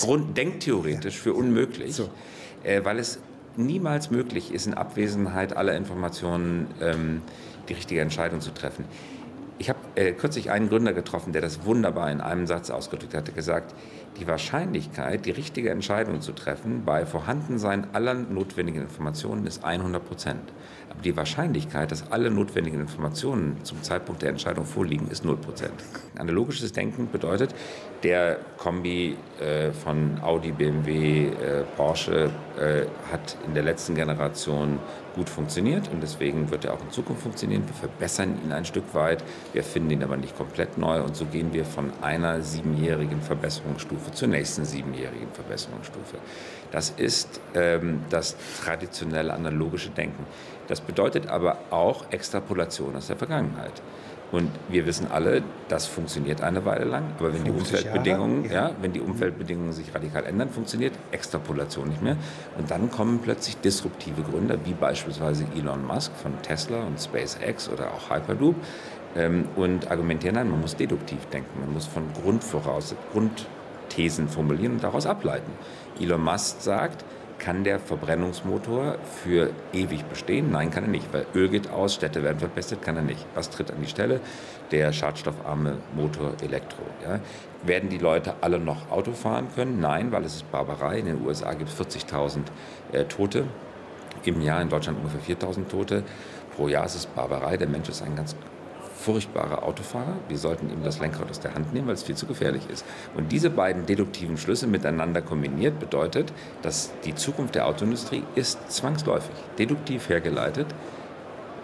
[0.00, 2.08] Grund, denktheoretisch für unmöglich, so.
[2.62, 3.18] äh, weil es
[3.56, 7.22] niemals möglich ist, in Abwesenheit aller Informationen ähm,
[7.68, 8.84] die richtige Entscheidung zu treffen.
[9.60, 13.32] Ich habe äh, kürzlich einen Gründer getroffen, der das wunderbar in einem Satz ausgedrückt hatte,
[13.32, 13.74] gesagt,
[14.18, 20.52] die Wahrscheinlichkeit, die richtige Entscheidung zu treffen, bei Vorhandensein aller notwendigen Informationen ist 100 Prozent.
[20.90, 25.74] Aber die Wahrscheinlichkeit, dass alle notwendigen Informationen zum Zeitpunkt der Entscheidung vorliegen, ist 0 Prozent.
[26.16, 27.54] Analogisches Denken bedeutet,
[28.02, 34.78] der Kombi äh, von Audi, BMW, äh, Porsche äh, hat in der letzten Generation
[35.18, 37.64] gut funktioniert und deswegen wird er auch in Zukunft funktionieren.
[37.66, 41.24] Wir verbessern ihn ein Stück weit, wir finden ihn aber nicht komplett neu und so
[41.26, 46.18] gehen wir von einer siebenjährigen Verbesserungsstufe zur nächsten siebenjährigen Verbesserungsstufe.
[46.70, 50.24] Das ist ähm, das traditionelle analogische Denken.
[50.68, 53.82] Das bedeutet aber auch Extrapolation aus der Vergangenheit.
[54.30, 58.68] Und wir wissen alle, das funktioniert eine Weile lang, aber wenn die Umfeldbedingungen, ja.
[58.68, 58.70] ja.
[58.80, 62.16] wenn die Umfeldbedingungen sich radikal ändern, funktioniert Extrapolation nicht mehr.
[62.58, 67.86] Und dann kommen plötzlich disruptive Gründer, wie beispielsweise Elon Musk von Tesla und SpaceX oder
[67.94, 68.56] auch Hyperloop,
[69.16, 74.84] ähm, und argumentieren, nein, man muss deduktiv denken, man muss von Grundvoraus, Grundthesen formulieren und
[74.84, 75.50] daraus ableiten.
[75.98, 77.04] Elon Musk sagt,
[77.38, 80.50] kann der Verbrennungsmotor für ewig bestehen?
[80.50, 83.24] Nein, kann er nicht, weil Öl geht aus, Städte werden verpestet, kann er nicht.
[83.34, 84.20] Was tritt an die Stelle?
[84.70, 86.82] Der schadstoffarme Motor Elektro.
[87.04, 87.20] Ja.
[87.64, 89.80] Werden die Leute alle noch Auto fahren können?
[89.80, 90.98] Nein, weil es ist Barbarei.
[90.98, 92.40] In den USA gibt es 40.000
[92.92, 93.44] äh, Tote
[94.24, 96.02] im Jahr, in Deutschland ungefähr 4.000 Tote.
[96.56, 97.56] Pro Jahr ist es Barbarei.
[97.56, 98.34] Der Mensch ist ein ganz
[98.98, 100.16] furchtbare Autofahrer.
[100.28, 102.84] Wir sollten ihm das Lenkrad aus der Hand nehmen, weil es viel zu gefährlich ist.
[103.16, 106.32] Und diese beiden deduktiven Schlüsse miteinander kombiniert bedeutet,
[106.62, 110.66] dass die Zukunft der Autoindustrie ist zwangsläufig deduktiv hergeleitet,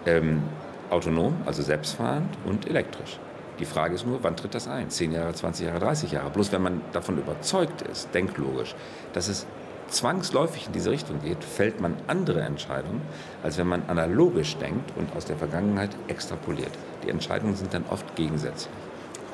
[0.05, 0.43] ähm,
[0.89, 3.19] autonom, also selbstfahrend und elektrisch.
[3.59, 4.89] Die Frage ist nur, wann tritt das ein?
[4.89, 6.29] 10 Jahre, 20 Jahre, 30 Jahre.
[6.29, 8.75] Bloß wenn man davon überzeugt ist, denklogisch,
[9.13, 9.45] dass es
[9.89, 13.01] zwangsläufig in diese Richtung geht, fällt man andere Entscheidungen,
[13.43, 16.71] als wenn man analogisch denkt und aus der Vergangenheit extrapoliert.
[17.03, 18.73] Die Entscheidungen sind dann oft gegensätzlich.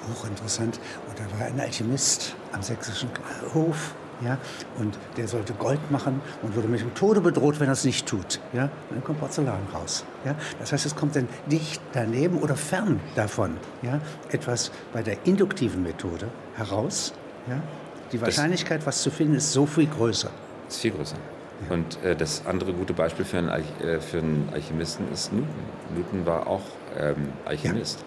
[0.09, 0.79] Hochinteressant.
[1.07, 3.09] Und da war ein Alchemist am sächsischen
[3.53, 4.37] Hof, ja,
[4.77, 8.07] und der sollte Gold machen und wurde mit dem Tode bedroht, wenn er es nicht
[8.07, 8.39] tut.
[8.53, 10.05] Ja, dann kommt Porzellan raus.
[10.25, 15.17] Ja, das heißt, es kommt dann dicht daneben oder fern davon ja, etwas bei der
[15.25, 17.13] induktiven Methode heraus.
[17.47, 17.61] Ja,
[18.11, 20.29] die Wahrscheinlichkeit, was zu finden, ist so viel größer.
[20.67, 21.15] Ist viel größer.
[21.69, 25.47] Und äh, das andere gute Beispiel für einen, äh, für einen Alchemisten ist Newton.
[25.95, 26.63] Newton war auch
[26.97, 27.99] ähm, Alchemist.
[27.99, 28.05] Ja.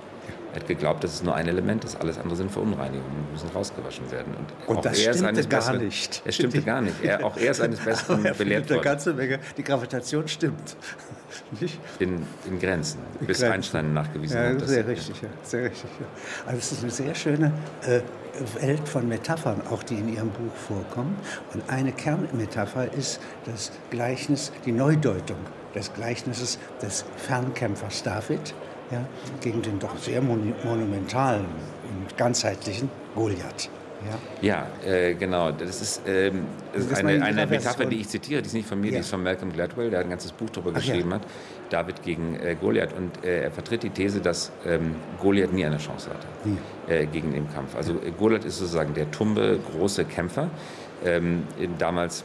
[0.55, 4.09] Er hat geglaubt, das ist nur ein Element, das alles andere sind Verunreinigungen, müssen rausgewaschen
[4.13, 4.35] werden.
[4.37, 6.23] Und, und das stimmte gar besseren, nicht.
[6.25, 7.03] Es stimmte gar nicht.
[7.03, 8.83] Er, auch er ist eines Besseren er belehrt worden.
[8.83, 9.41] Ganze Menge.
[9.57, 10.77] Die Gravitation stimmt.
[11.61, 11.81] Nicht?
[11.99, 13.53] In, in Grenzen, in bis Grenzen.
[13.53, 14.69] Einstein nachgewiesen ja, hat.
[14.69, 15.29] Sehr richtig, ja.
[15.43, 15.91] sehr richtig.
[15.99, 16.07] Ja.
[16.47, 18.01] Also es ist eine sehr schöne äh,
[18.63, 21.17] Welt von Metaphern, auch die in Ihrem Buch vorkommen.
[21.53, 25.39] Und eine Kernmetapher ist das Gleichnis, die Neudeutung
[25.75, 28.55] des Gleichnisses des Fernkämpfers David
[28.91, 29.05] ja,
[29.41, 33.71] gegen den doch sehr monumentalen und ganzheitlichen Goliath.
[34.43, 35.51] Ja, ja äh, genau.
[35.53, 38.81] Das ist, ähm, das ist eine, eine Metapher, die ich zitiere, die ist nicht von
[38.81, 38.93] mir, ja.
[38.95, 41.17] die ist von Malcolm Gladwell, der ein ganzes Buch darüber Ach, geschrieben ja.
[41.17, 41.23] hat.
[41.71, 42.93] David gegen äh, Goliath.
[42.97, 47.33] Und äh, er vertritt die These, dass ähm, Goliath nie eine Chance hatte äh, gegen
[47.33, 47.75] den Kampf.
[47.77, 50.51] Also äh, Goliath ist sozusagen der tumbe, große Kämpfer.
[51.05, 51.45] Ähm,
[51.79, 52.25] damals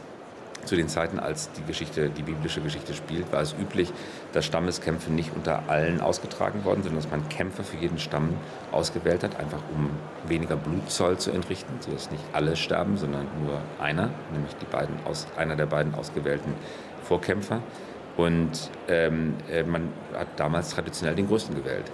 [0.64, 3.92] zu den Zeiten, als die Geschichte, die biblische Geschichte spielt, war es üblich,
[4.32, 8.34] dass Stammeskämpfe nicht unter allen ausgetragen worden sind, dass man Kämpfer für jeden Stamm
[8.72, 9.90] ausgewählt hat, einfach um
[10.28, 15.26] weniger Blutzoll zu entrichten, sodass nicht alle sterben, sondern nur einer, nämlich die beiden aus,
[15.36, 16.54] einer der beiden ausgewählten
[17.02, 17.62] Vorkämpfer.
[18.16, 21.90] Und ähm, äh, man hat damals traditionell den Größten gewählt.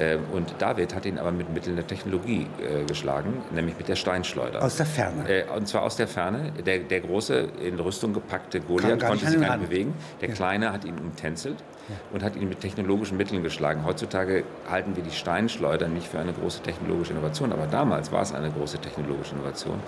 [0.00, 3.94] Ähm, und David hat ihn aber mit Mitteln der Technologie äh, geschlagen, nämlich mit der
[3.94, 4.62] Steinschleuder.
[4.62, 5.28] Aus der Ferne?
[5.28, 6.52] Äh, und zwar aus der Ferne.
[6.66, 9.94] Der, der große, in Rüstung gepackte Goliath konnte sich gar nicht bewegen.
[10.20, 10.34] Der ja.
[10.34, 11.56] Kleine hat ihn umtänzelt
[11.88, 11.94] ja.
[12.12, 13.84] und hat ihn mit technologischen Mitteln geschlagen.
[13.84, 18.34] Heutzutage halten wir die Steinschleuder nicht für eine große technologische Innovation, aber damals war es
[18.34, 19.80] eine große technologische Innovation.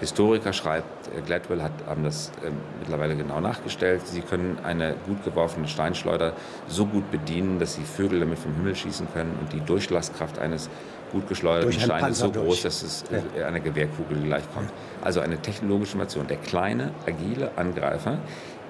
[0.00, 5.24] Historiker schreibt, äh, Gladwell hat, haben das äh, mittlerweile genau nachgestellt, sie können eine gut
[5.24, 6.34] geworfene Steinschleuder
[6.68, 10.70] so gut bedienen, dass sie Vögel damit vom Himmel schießen können und die Durchlasskraft eines
[11.12, 12.62] gut geschleuderten Steines ist so groß, durch.
[12.62, 13.04] dass es
[13.36, 13.46] ja.
[13.46, 14.70] einer Gewehrkugel gleichkommt.
[15.02, 16.26] Also eine technologische Innovation.
[16.26, 18.18] Der kleine, agile Angreifer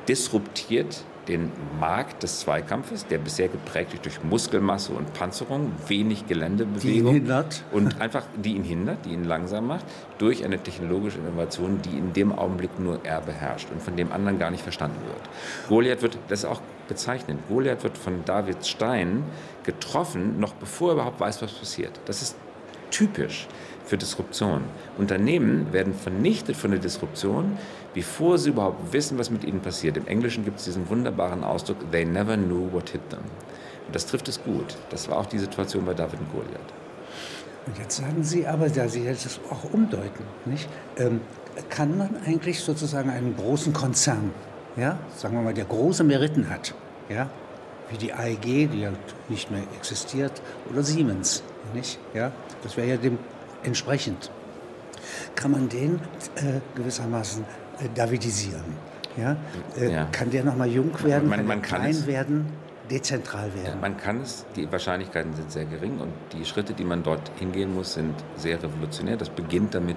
[0.08, 6.82] disruptiert den Markt des Zweikampfes, der bisher geprägt ist durch Muskelmasse und Panzerung, wenig Geländebewegung.
[6.82, 7.64] Die ihn hindert.
[7.70, 9.84] Und einfach, die ihn hindert, die ihn langsam macht,
[10.18, 14.38] durch eine technologische Innovation, die in dem Augenblick nur er beherrscht und von dem anderen
[14.38, 15.20] gar nicht verstanden wird.
[15.68, 19.24] Goliath wird, das ist auch bezeichnend, Goliath wird von David Stein
[19.64, 22.00] getroffen, noch bevor er überhaupt weiß, was passiert.
[22.06, 22.36] Das ist
[22.90, 23.46] typisch
[23.84, 24.62] für Disruption.
[24.98, 27.56] Unternehmen werden vernichtet von der Disruption,
[27.98, 29.96] bevor sie überhaupt wissen, was mit ihnen passiert.
[29.96, 33.24] Im Englischen gibt es diesen wunderbaren Ausdruck, they never knew what hit them.
[33.86, 34.76] Und das trifft es gut.
[34.90, 36.72] Das war auch die Situation bei David und Goliath.
[37.66, 40.68] Und jetzt sagen Sie aber, da Sie das auch umdeuten, nicht?
[40.96, 41.22] Ähm,
[41.70, 44.30] kann man eigentlich sozusagen einen großen Konzern,
[44.76, 46.74] ja, sagen wir mal, der große Meriten hat,
[47.08, 47.28] ja,
[47.90, 48.92] wie die AEG, die ja
[49.28, 51.42] nicht mehr existiert, oder Siemens,
[51.74, 51.98] nicht?
[52.14, 52.30] Ja,
[52.62, 53.18] das wäre ja dem
[53.64, 54.30] entsprechend.
[55.34, 55.96] Kann man den
[56.36, 57.44] äh, gewissermaßen
[57.94, 58.64] davidisieren?
[59.16, 59.36] Ja?
[59.76, 60.04] Äh, ja.
[60.12, 62.46] Kann der nochmal jung werden, man, man klein es, werden,
[62.90, 63.66] dezentral werden?
[63.66, 67.30] Ja, man kann es, die Wahrscheinlichkeiten sind sehr gering und die Schritte, die man dort
[67.38, 69.16] hingehen muss, sind sehr revolutionär.
[69.16, 69.96] Das beginnt damit,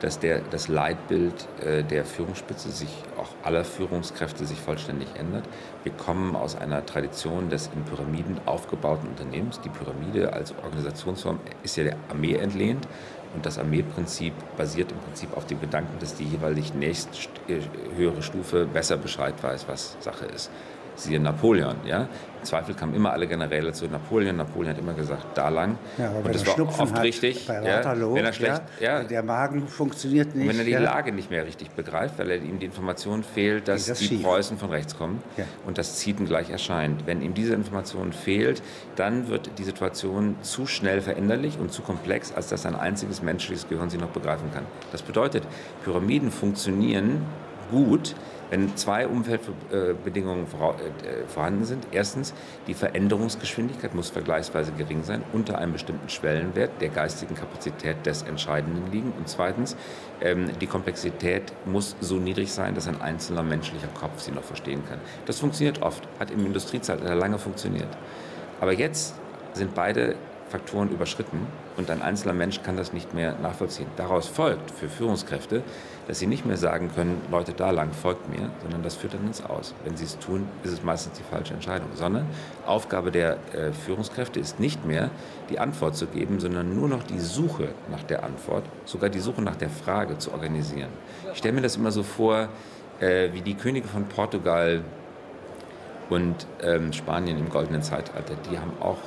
[0.00, 5.44] dass der, das Leitbild äh, der Führungsspitze sich, auch aller Führungskräfte, sich vollständig ändert.
[5.84, 9.60] Wir kommen aus einer Tradition des in Pyramiden aufgebauten Unternehmens.
[9.60, 12.88] Die Pyramide als Organisationsform ist ja der Armee entlehnt.
[13.34, 17.08] Und das Armeeprinzip basiert im Prinzip auf dem Gedanken, dass die jeweilig nächst
[17.48, 17.60] äh,
[17.96, 20.50] höhere Stufe besser Bescheid weiß, was Sache ist
[21.02, 21.76] siehe Napoleon.
[21.84, 22.08] Ja?
[22.40, 24.36] Im Zweifel kamen immer alle Generäle zu Napoleon.
[24.36, 25.76] Napoleon hat immer gesagt, da lang.
[25.98, 27.46] Ja, und das war oft hat, richtig.
[27.46, 30.48] Bei Waterloo, ja, wenn er schlecht, ja, der Magen funktioniert nicht.
[30.48, 33.86] wenn er die Lage nicht mehr richtig begreift, weil er ihm die Information fehlt, dass
[33.86, 34.22] das die schief.
[34.22, 35.22] Preußen von rechts kommen
[35.66, 37.06] und das Zieten gleich erscheint.
[37.06, 38.62] Wenn ihm diese Information fehlt,
[38.96, 43.68] dann wird die Situation zu schnell veränderlich und zu komplex, als dass ein einziges menschliches
[43.68, 44.64] Gehirn sie noch begreifen kann.
[44.92, 45.44] Das bedeutet,
[45.84, 47.26] Pyramiden funktionieren
[47.70, 48.14] gut,
[48.50, 51.86] wenn zwei Umfeldbedingungen äh, vorhanden sind.
[51.92, 52.34] Erstens,
[52.66, 58.90] die Veränderungsgeschwindigkeit muss vergleichsweise gering sein, unter einem bestimmten Schwellenwert der geistigen Kapazität des Entscheidenden
[58.90, 59.12] liegen.
[59.16, 59.76] Und zweitens,
[60.20, 64.82] ähm, die Komplexität muss so niedrig sein, dass ein einzelner menschlicher Kopf sie noch verstehen
[64.88, 64.98] kann.
[65.26, 67.88] Das funktioniert oft, hat im Industriezeitalter lange funktioniert.
[68.60, 69.14] Aber jetzt
[69.54, 70.16] sind beide
[70.50, 73.86] Faktoren überschritten und ein einzelner Mensch kann das nicht mehr nachvollziehen.
[73.96, 75.62] Daraus folgt für Führungskräfte,
[76.08, 79.26] dass sie nicht mehr sagen können, Leute, da lang folgt mir, sondern das führt dann
[79.26, 79.74] ins Aus.
[79.84, 82.26] Wenn sie es tun, ist es meistens die falsche Entscheidung, sondern
[82.66, 85.10] Aufgabe der äh, Führungskräfte ist nicht mehr,
[85.50, 89.42] die Antwort zu geben, sondern nur noch die Suche nach der Antwort, sogar die Suche
[89.42, 90.90] nach der Frage zu organisieren.
[91.32, 92.48] Ich stelle mir das immer so vor,
[92.98, 94.82] äh, wie die Könige von Portugal
[96.08, 98.98] und ähm, Spanien im goldenen Zeitalter, die haben auch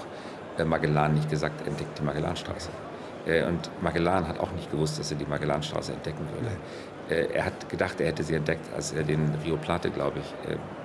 [0.66, 2.70] Magellan nicht gesagt, entdeckt die Magellanstraße.
[3.26, 6.56] Äh, und Magellan hat auch nicht gewusst, dass er die Magellanstraße entdecken würde.
[7.10, 10.34] Äh, er hat gedacht, er hätte sie entdeckt, als er den Rio Plate, glaube ich,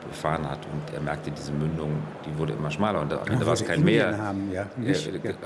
[0.08, 0.60] befahren hat.
[0.72, 3.02] Und er merkte, diese Mündung, die wurde immer schmaler.
[3.02, 4.18] Und am Ende war es kein Meer.
[4.18, 4.66] Haben, ja.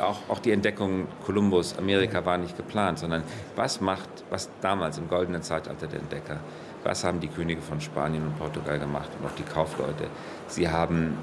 [0.00, 3.22] Auch, auch die Entdeckung Kolumbus, Amerika war nicht geplant, sondern
[3.56, 6.38] was macht, was damals im goldenen Zeitalter der Entdecker,
[6.84, 10.06] was haben die Könige von Spanien und Portugal gemacht und auch die Kaufleute?
[10.46, 11.18] Sie haben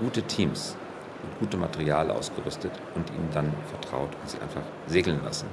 [0.00, 0.76] gute Teams
[1.22, 5.46] mit gutem Material ausgerüstet und ihnen dann vertraut und sie einfach segeln lassen.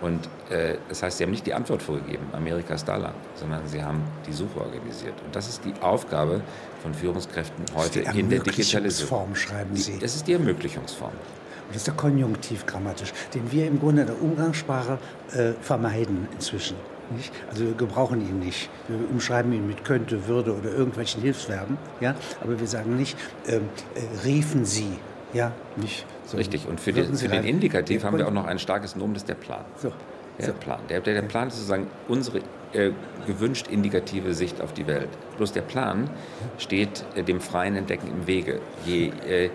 [0.00, 3.66] Und äh, das heißt, sie haben nicht die Antwort vorgegeben, Amerika ist da lang, sondern
[3.66, 5.14] sie haben die Suche organisiert.
[5.24, 6.40] Und das ist die Aufgabe
[6.82, 9.34] von Führungskräften heute in der Digitalisierung.
[9.34, 9.98] schreiben Sie.
[9.98, 11.10] das ist die Ermöglichungsform.
[11.10, 14.98] Und das ist der Konjunktiv grammatisch, den wir im Grunde in der Umgangssprache
[15.32, 16.76] äh, vermeiden inzwischen.
[17.10, 17.32] Nicht?
[17.48, 18.68] Also wir gebrauchen ihn nicht.
[18.88, 21.78] Wir umschreiben ihn mit könnte, würde oder irgendwelchen Hilfsverben.
[22.00, 22.14] Ja?
[22.40, 23.16] Aber wir sagen nicht,
[23.46, 24.98] ähm, äh, riefen Sie.
[25.32, 26.36] Ja, nicht so.
[26.36, 26.66] Richtig.
[26.66, 29.28] Und für, die, für den Indikativ haben wir auch noch ein starkes Nomen, das ist
[29.28, 29.64] der Plan.
[29.76, 29.92] So.
[30.38, 30.52] Der so.
[30.54, 30.80] Plan.
[30.88, 32.38] Der, der, der, Plan ist sozusagen unsere
[32.72, 32.92] äh,
[33.26, 35.08] gewünscht indikative Sicht auf die Welt.
[35.36, 36.08] Bloß der Plan
[36.56, 38.60] steht äh, dem freien Entdecken im Wege.
[38.86, 39.50] Je, äh, äh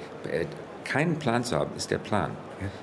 [0.84, 2.32] keinen Plan zu haben, ist der Plan.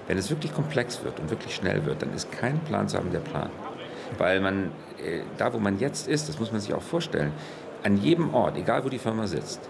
[0.06, 3.12] Wenn es wirklich komplex wird und wirklich schnell wird, dann ist kein Plan zu haben
[3.12, 3.50] der Plan.
[4.18, 4.72] Weil man,
[5.04, 7.32] äh, da wo man jetzt ist, das muss man sich auch vorstellen,
[7.82, 9.60] an jedem Ort, egal wo die Firma sitzt,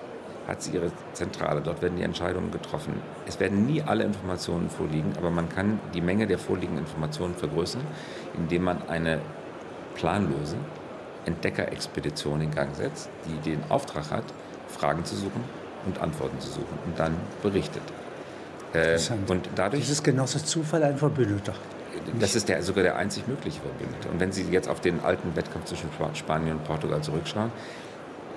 [0.49, 1.61] hat sie ihre Zentrale.
[1.61, 2.95] Dort werden die Entscheidungen getroffen.
[3.27, 7.83] Es werden nie alle Informationen vorliegen, aber man kann die Menge der vorliegenden Informationen vergrößern,
[8.37, 9.21] indem man eine
[9.95, 10.57] planlose
[11.27, 14.25] Entdeckerexpedition in Gang setzt, die den Auftrag hat,
[14.69, 15.45] Fragen zu suchen
[15.87, 17.83] und Antworten zu suchen und dann berichtet.
[18.73, 18.99] Äh,
[19.29, 21.55] und dadurch das ist Genosse Zufall ein Verbündeter.
[22.19, 24.09] Das ist der, sogar der einzig mögliche Verbündete.
[24.09, 27.53] Und wenn Sie jetzt auf den alten Wettkampf zwischen Spanien und Portugal zurückschauen,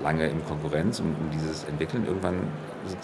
[0.01, 2.05] lange in Konkurrenz und, und dieses Entwickeln.
[2.05, 2.35] Irgendwann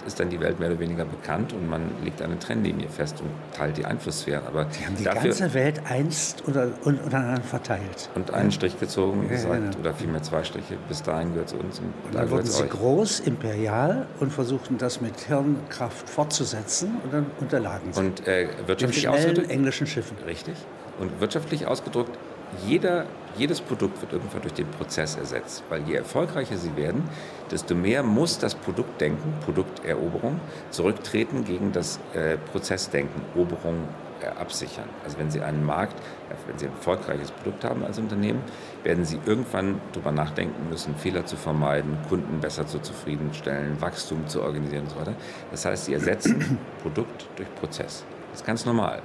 [0.06, 3.30] ist dann die Welt mehr oder weniger bekannt und man legt eine Trennlinie fest und
[3.56, 4.46] teilt die Einflusssphäre.
[4.46, 8.10] Aber Sie haben die ganze Welt einst oder untereinander verteilt.
[8.16, 9.78] Und einen Strich gezogen und gesagt, genau.
[9.80, 11.80] oder vielmehr zwei Striche, bis dahin gehört es uns.
[11.80, 12.70] Und, und dann wurden Sie euch.
[12.70, 18.00] groß, imperial und versuchten das mit Hirnkraft fortzusetzen und dann unterlagen Sie.
[18.00, 19.50] Und äh, wirtschaftlich ausgedrückt.
[19.50, 20.18] englischen Schiffen.
[20.26, 20.56] Richtig.
[21.00, 22.18] Und wirtschaftlich ausgedrückt,
[22.66, 23.06] jeder,
[23.38, 25.64] jedes Produkt wird irgendwann durch den Prozess ersetzt.
[25.70, 27.04] Weil je erfolgreicher sie werden,
[27.52, 30.40] desto mehr muss das Produktdenken, Produkteroberung,
[30.72, 33.88] zurücktreten gegen das äh, Prozessdenken, Oberung
[34.22, 34.90] äh, absichern.
[35.04, 35.98] Also wenn Sie einen Markt,
[36.30, 38.42] äh, wenn Sie ein erfolgreiches Produkt haben als Unternehmen,
[38.84, 44.42] werden Sie irgendwann darüber nachdenken müssen, Fehler zu vermeiden, Kunden besser zu zufriedenstellen, Wachstum zu
[44.42, 45.14] organisieren und so weiter.
[45.52, 48.04] Das heißt, Sie ersetzen Produkt durch Prozess.
[48.32, 49.02] Das ist ganz normal.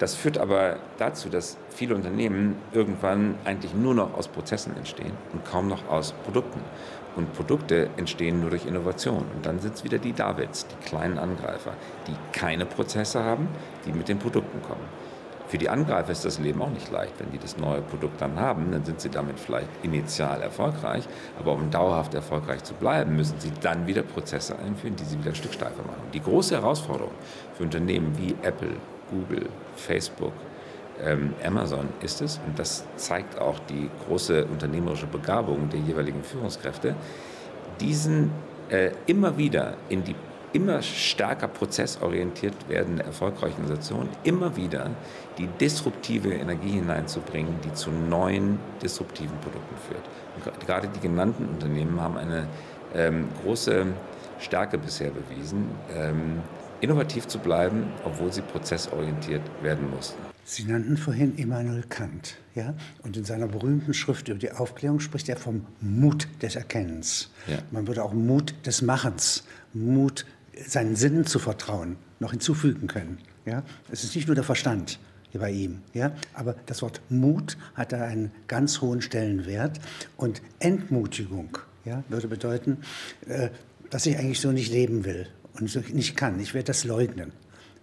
[0.00, 5.44] Das führt aber dazu, dass viele Unternehmen irgendwann eigentlich nur noch aus Prozessen entstehen und
[5.44, 6.60] kaum noch aus Produkten.
[7.16, 9.26] Und Produkte entstehen nur durch Innovation.
[9.34, 11.74] Und dann sind es wieder die Davids, die kleinen Angreifer,
[12.06, 13.46] die keine Prozesse haben,
[13.84, 14.88] die mit den Produkten kommen.
[15.48, 17.12] Für die Angreifer ist das Leben auch nicht leicht.
[17.18, 21.06] Wenn die das neue Produkt dann haben, dann sind sie damit vielleicht initial erfolgreich.
[21.38, 25.32] Aber um dauerhaft erfolgreich zu bleiben, müssen sie dann wieder Prozesse einführen, die sie wieder
[25.32, 26.04] ein Stück steifer machen.
[26.14, 27.12] Die große Herausforderung
[27.52, 28.76] für Unternehmen wie Apple,
[29.10, 30.32] Google, Facebook,
[31.02, 36.94] ähm, Amazon ist es, und das zeigt auch die große unternehmerische Begabung der jeweiligen Führungskräfte,
[37.80, 38.30] diesen
[38.68, 40.14] äh, immer wieder in die
[40.52, 44.90] immer stärker prozessorientiert werdende erfolgreiche Organisation immer wieder
[45.38, 50.02] die disruptive Energie hineinzubringen, die zu neuen disruptiven Produkten führt.
[50.34, 52.48] Und gerade die genannten Unternehmen haben eine
[52.94, 53.86] ähm, große
[54.40, 56.40] Stärke bisher bewiesen, ähm,
[56.80, 60.18] innovativ zu bleiben, obwohl sie prozessorientiert werden mussten.
[60.44, 62.74] Sie nannten vorhin Immanuel Kant, ja?
[63.04, 67.30] Und in seiner berühmten Schrift über die Aufklärung spricht er vom Mut des Erkennens.
[67.46, 67.58] Ja.
[67.70, 70.26] Man würde auch Mut des Machens, Mut
[70.66, 73.18] seinen Sinnen zu vertrauen, noch hinzufügen können.
[73.46, 73.62] Ja?
[73.92, 74.98] Es ist nicht nur der Verstand
[75.30, 76.12] hier bei ihm, ja?
[76.34, 79.78] aber das Wort Mut hat da einen ganz hohen Stellenwert
[80.16, 82.78] und Entmutigung ja, würde bedeuten,
[83.28, 83.50] äh,
[83.90, 86.38] dass ich eigentlich so nicht leben will und nicht kann.
[86.40, 87.32] Ich werde das leugnen.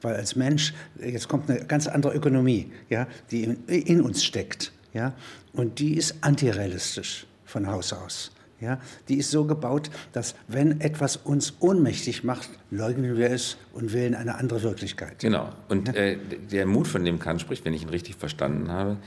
[0.01, 4.71] Weil als Mensch, jetzt kommt eine ganz andere Ökonomie, ja, die in, in uns steckt.
[4.93, 5.13] Ja,
[5.53, 8.31] und die ist antirealistisch von Haus aus.
[8.59, 13.93] Ja, die ist so gebaut, dass wenn etwas uns ohnmächtig macht, leugnen wir es und
[13.93, 15.19] wählen eine andere Wirklichkeit.
[15.19, 15.49] Genau.
[15.69, 16.17] Und äh,
[16.51, 18.97] der Mut, von dem Kant spricht, wenn ich ihn richtig verstanden habe,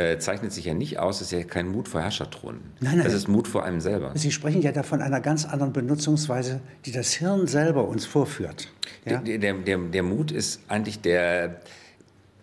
[0.00, 2.60] äh, zeichnet sich ja nicht aus, ist ja kein Mut vor Herrscherthronen.
[2.80, 3.04] Nein, nein.
[3.04, 4.12] Das ist Mut vor einem selber.
[4.14, 8.68] Sie sprechen ja davon einer ganz anderen Benutzungsweise, die das Hirn selber uns vorführt.
[9.04, 9.18] Ja?
[9.18, 11.60] Der, der, der, der Mut ist eigentlich der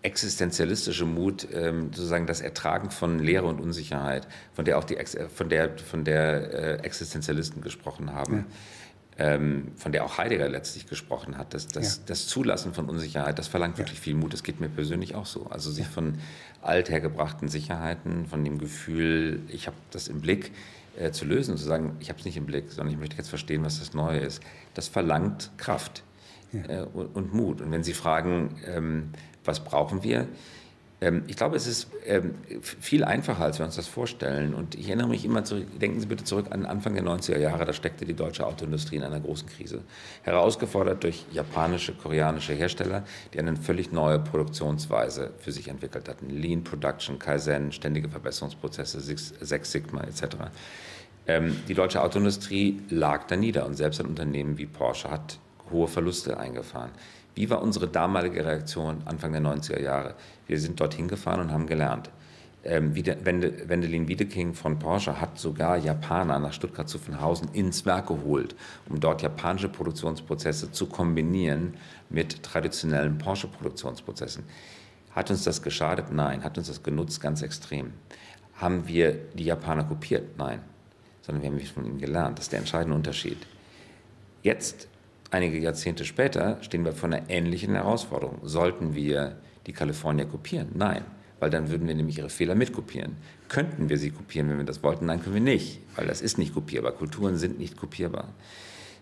[0.02, 4.96] existenzialistische Mut, ähm, sozusagen das Ertragen von Leere und Unsicherheit, von der auch die
[5.34, 8.36] von der von der äh, Existenzialisten gesprochen haben.
[8.36, 8.44] Ja
[9.18, 12.02] ähm, von der auch Heidegger letztlich gesprochen hat, das, das, ja.
[12.06, 14.32] das Zulassen von Unsicherheit, das verlangt wirklich viel Mut.
[14.32, 15.46] Das geht mir persönlich auch so.
[15.50, 16.18] Also sich von
[16.62, 20.52] althergebrachten Sicherheiten, von dem Gefühl, ich habe das im Blick,
[20.96, 23.16] äh, zu lösen und zu sagen, ich habe es nicht im Blick, sondern ich möchte
[23.16, 24.42] jetzt verstehen, was das Neue ist.
[24.74, 26.02] Das verlangt Kraft
[26.52, 26.82] ja.
[26.82, 27.60] äh, und, und, Mut.
[27.60, 29.10] Und wenn Sie fragen, ähm,
[29.44, 30.28] was brauchen wir?
[31.00, 34.54] Ähm, ich glaube, es ist ähm, viel einfacher, als wir uns das vorstellen.
[34.54, 37.64] Und ich erinnere mich immer zurück, denken Sie bitte zurück an Anfang der 90er Jahre,
[37.64, 39.82] da steckte die deutsche Autoindustrie in einer großen Krise.
[40.22, 46.30] Herausgefordert durch japanische, koreanische Hersteller, die eine völlig neue Produktionsweise für sich entwickelt hatten.
[46.30, 50.36] Lean Production, Kaizen, ständige Verbesserungsprozesse, Six Sigma etc.
[51.28, 55.38] Ähm, die deutsche Autoindustrie lag da nieder und selbst ein Unternehmen wie Porsche hat
[55.70, 56.90] hohe Verluste eingefahren.
[57.34, 60.14] Wie war unsere damalige Reaktion Anfang der 90er Jahre?
[60.48, 62.10] Wir sind dorthin gefahren und haben gelernt.
[62.64, 68.56] Ähm, Wende, Wendelin Wiedeking von Porsche hat sogar Japaner nach Stuttgart-Zuffenhausen ins Werk geholt,
[68.88, 71.74] um dort japanische Produktionsprozesse zu kombinieren
[72.10, 74.42] mit traditionellen Porsche-Produktionsprozessen.
[75.12, 76.12] Hat uns das geschadet?
[76.12, 76.42] Nein.
[76.42, 77.20] Hat uns das genutzt?
[77.20, 77.92] Ganz extrem.
[78.56, 80.36] Haben wir die Japaner kopiert?
[80.36, 80.60] Nein.
[81.22, 82.38] Sondern wir haben von ihnen gelernt.
[82.38, 83.38] Das ist der entscheidende Unterschied.
[84.42, 84.88] Jetzt
[85.30, 88.38] Einige Jahrzehnte später stehen wir vor einer ähnlichen Herausforderung.
[88.44, 89.36] Sollten wir
[89.68, 90.70] die Kalifornier kopieren?
[90.74, 91.04] Nein,
[91.38, 93.16] weil dann würden wir nämlich ihre Fehler mitkopieren.
[93.48, 95.06] Könnten wir sie kopieren, wenn wir das wollten?
[95.06, 96.92] Nein, können wir nicht, weil das ist nicht kopierbar.
[96.92, 98.32] Kulturen sind nicht kopierbar.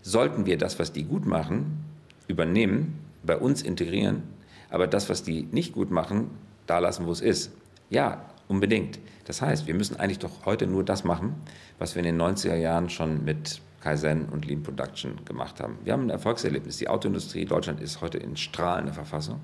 [0.02, 1.84] Sollten wir das, was die gut machen,
[2.28, 4.24] übernehmen, bei uns integrieren,
[4.68, 6.30] aber das, was die nicht gut machen,
[6.66, 7.52] da lassen, wo es ist?
[7.88, 8.98] Ja, unbedingt.
[9.24, 11.34] Das heißt, wir müssen eigentlich doch heute nur das machen,
[11.78, 15.78] was wir in den 90er Jahren schon mit Kaizen und Lean Production gemacht haben.
[15.84, 16.78] Wir haben ein Erfolgserlebnis.
[16.78, 19.40] Die Autoindustrie Deutschland ist heute in strahlender Verfassung.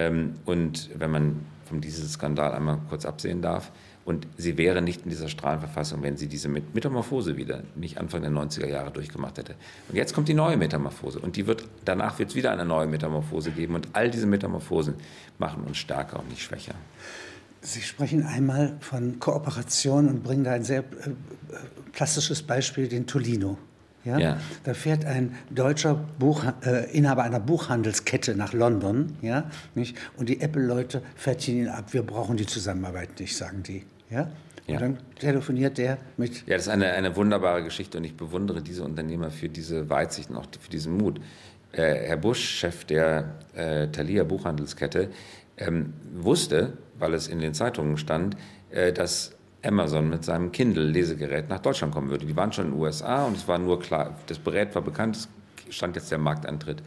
[0.00, 3.70] Ähm, und wenn man vom Dieselskandal einmal kurz absehen darf
[4.06, 8.30] Und sie wäre nicht in dieser Strahlenverfassung, wenn sie diese Metamorphose wieder nicht Anfang der
[8.30, 9.54] 90er Jahre durchgemacht hätte.
[9.88, 11.20] Und jetzt kommt die neue Metamorphose.
[11.20, 13.74] Und die wird, danach wird es wieder eine neue Metamorphose geben.
[13.74, 14.94] Und all diese Metamorphosen
[15.38, 16.74] machen uns stärker und nicht schwächer.
[17.60, 20.84] Sie sprechen einmal von Kooperation und bringen da ein sehr äh,
[21.92, 23.58] plastisches Beispiel, den Tolino.
[24.04, 24.18] Ja?
[24.18, 24.36] ja?
[24.64, 29.96] Da fährt ein deutscher Buch, äh, Inhaber einer Buchhandelskette nach London, ja, nicht?
[30.16, 31.92] und die Apple-Leute fertigen ihn ab.
[31.92, 33.84] Wir brauchen die Zusammenarbeit nicht, sagen die.
[34.10, 34.30] Ja?
[34.66, 34.74] Ja.
[34.74, 36.46] Und dann telefoniert der mit.
[36.46, 40.30] Ja, das ist eine, eine wunderbare Geschichte und ich bewundere diese Unternehmer für diese Weitsicht
[40.30, 41.20] und auch für diesen Mut.
[41.72, 45.10] Äh, Herr Busch, Chef der äh, Thalia Buchhandelskette,
[45.56, 48.36] ähm, wusste, weil es in den Zeitungen stand,
[48.70, 49.32] äh, dass
[49.62, 52.26] Amazon mit seinem Kindle-Lesegerät nach Deutschland kommen würde.
[52.26, 55.16] Die waren schon in den USA und es war nur klar, das Gerät war bekannt,
[55.16, 55.28] es
[55.74, 56.82] stand jetzt der Marktantritt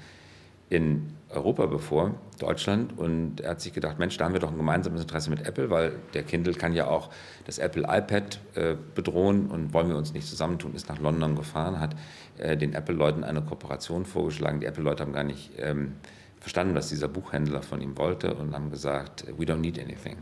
[0.70, 2.98] in Europa bevor, Deutschland.
[2.98, 5.70] Und er hat sich gedacht, Mensch, da haben wir doch ein gemeinsames Interesse mit Apple,
[5.70, 7.10] weil der Kindle kann ja auch
[7.46, 11.80] das Apple iPad äh, bedrohen und wollen wir uns nicht zusammentun, ist nach London gefahren,
[11.80, 11.96] hat
[12.38, 14.60] äh, den Apple-Leuten eine Kooperation vorgeschlagen.
[14.60, 15.94] Die Apple-Leute haben gar nicht ähm,
[16.40, 20.18] verstanden, was dieser Buchhändler von ihm wollte und haben gesagt, we don't need anything.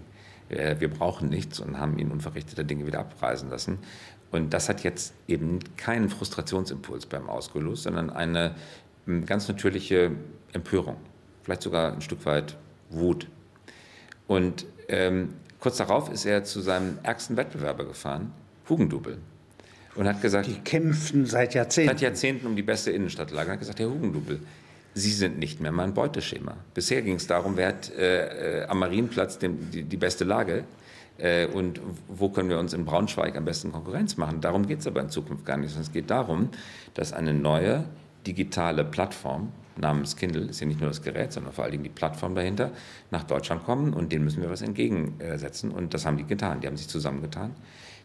[0.52, 3.80] Äh, wir brauchen nichts und haben ihn unverrichteter Dinge wieder abreisen lassen.
[4.32, 8.56] Und das hat jetzt eben keinen Frustrationsimpuls beim ausgelöst, sondern eine
[9.26, 10.12] ganz natürliche
[10.54, 10.98] Empörung,
[11.44, 12.58] vielleicht sogar ein Stück weit
[12.90, 13.28] Wut.
[14.28, 18.32] Und ähm, kurz darauf ist er zu seinem ärgsten Wettbewerber gefahren,
[18.70, 19.18] Hugendubel.
[19.96, 21.90] Und hat gesagt, die kämpfen seit Jahrzehnten.
[21.90, 23.48] Seit Jahrzehnten um die beste Innenstadtlage.
[23.48, 24.40] Und hat gesagt, Herr Hugendubel,
[24.94, 26.58] Sie sind nicht mehr mein Beuteschema.
[26.74, 30.66] Bisher ging es darum, wer hat äh, äh, am Marienplatz den, die, die, beste Lage
[31.18, 31.80] äh, und
[32.10, 34.42] wo können wir uns in Braunschweig am besten Konkurrenz machen.
[34.42, 36.50] Darum geht es aber in Zukunft gar nicht, es geht darum,
[36.94, 37.86] dass eine neue
[38.28, 41.90] digitale Plattform namens Kindle, ist ja nicht nur das Gerät, sondern vor allen Dingen die
[41.90, 42.72] Plattform dahinter,
[43.10, 46.60] nach Deutschland kommen und denen müssen wir was entgegensetzen und das haben die getan.
[46.60, 47.56] Die haben sich zusammengetan.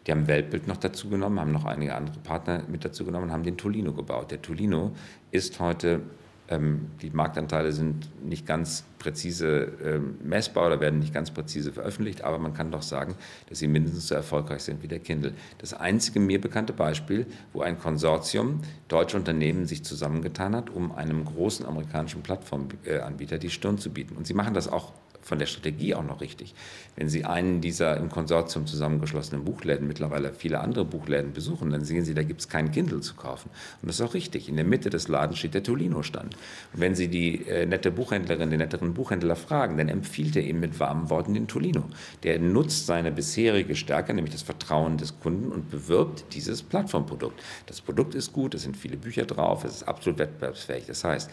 [0.05, 3.33] Die haben Weltbild noch dazu genommen, haben noch einige andere Partner mit dazu genommen und
[3.33, 4.31] haben den Tolino gebaut.
[4.31, 4.95] Der Tolino
[5.31, 6.01] ist heute
[6.49, 12.37] die Marktanteile sind nicht ganz präzise ähm, messbar oder werden nicht ganz präzise veröffentlicht, aber
[12.37, 13.15] man kann doch sagen,
[13.49, 15.33] dass sie mindestens so erfolgreich sind wie der Kindle.
[15.57, 21.25] Das einzige mir bekannte Beispiel, wo ein Konsortium deutsche Unternehmen sich zusammengetan hat, um einem
[21.25, 24.15] großen amerikanischen Plattformanbieter die Stirn zu bieten.
[24.15, 26.55] Und sie machen das auch von der Strategie auch noch richtig.
[26.95, 32.05] Wenn Sie einen dieser im Konsortium zusammengeschlossenen Buchläden, mittlerweile viele andere Buchläden besuchen, dann sehen
[32.05, 33.49] Sie, da gibt es kein Kindle zu kaufen.
[33.81, 34.49] Und das ist auch richtig.
[34.49, 36.35] In der Mitte des Ladens steht der Tolino-Stand.
[36.73, 40.59] Und wenn Sie die äh, nette Buchhändlerin, den netteren Buchhändler fragen, dann empfiehlt er ihm
[40.59, 41.83] mit warmen Worten den Tolino.
[42.23, 47.41] Der nutzt seine bisherige Stärke, nämlich das Vertrauen des Kunden und bewirbt dieses Plattformprodukt.
[47.65, 50.85] Das Produkt ist gut, es sind viele Bücher drauf, es ist absolut wettbewerbsfähig.
[50.87, 51.29] Das heißt,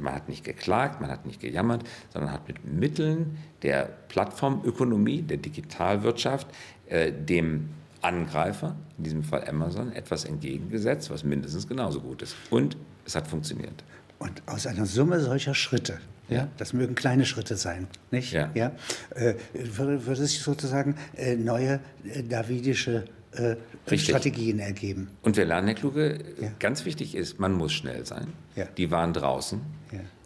[0.00, 3.17] man hat nicht geklagt, man hat nicht gejammert, sondern hat mit Mitteln
[3.62, 6.46] der Plattformökonomie, der Digitalwirtschaft,
[6.88, 12.36] äh, dem Angreifer, in diesem Fall Amazon, etwas entgegengesetzt, was mindestens genauso gut ist.
[12.50, 13.84] Und es hat funktioniert.
[14.18, 15.98] Und aus einer Summe solcher Schritte,
[16.28, 18.32] ja, das mögen kleine Schritte sein, nicht?
[18.32, 18.50] Ja.
[18.54, 18.72] ja
[19.14, 23.56] äh, würde, würde sich sozusagen äh, neue äh, davidische äh,
[23.96, 25.08] Strategien ergeben.
[25.22, 26.50] Und wir lernen, Herr Kluge, ja.
[26.58, 28.28] ganz wichtig ist, man muss schnell sein.
[28.56, 28.66] Ja.
[28.76, 29.60] Die waren draußen,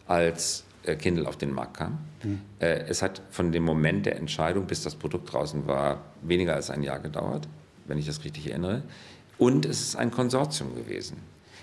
[0.07, 0.65] als
[0.99, 1.99] Kindle auf den Markt kam.
[2.23, 2.41] Mhm.
[2.59, 6.83] Es hat von dem Moment der Entscheidung, bis das Produkt draußen war, weniger als ein
[6.83, 7.49] Jahr gedauert,
[7.87, 8.83] wenn ich das richtig erinnere.
[9.39, 11.17] Und es ist ein Konsortium gewesen.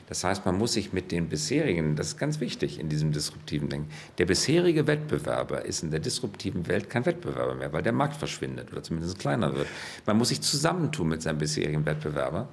[0.07, 3.69] Das heißt, man muss sich mit den bisherigen, das ist ganz wichtig in diesem disruptiven
[3.69, 8.15] Denken, der bisherige Wettbewerber ist in der disruptiven Welt kein Wettbewerber mehr, weil der Markt
[8.15, 9.67] verschwindet oder zumindest kleiner wird.
[10.07, 12.49] Man muss sich zusammentun mit seinem bisherigen Wettbewerber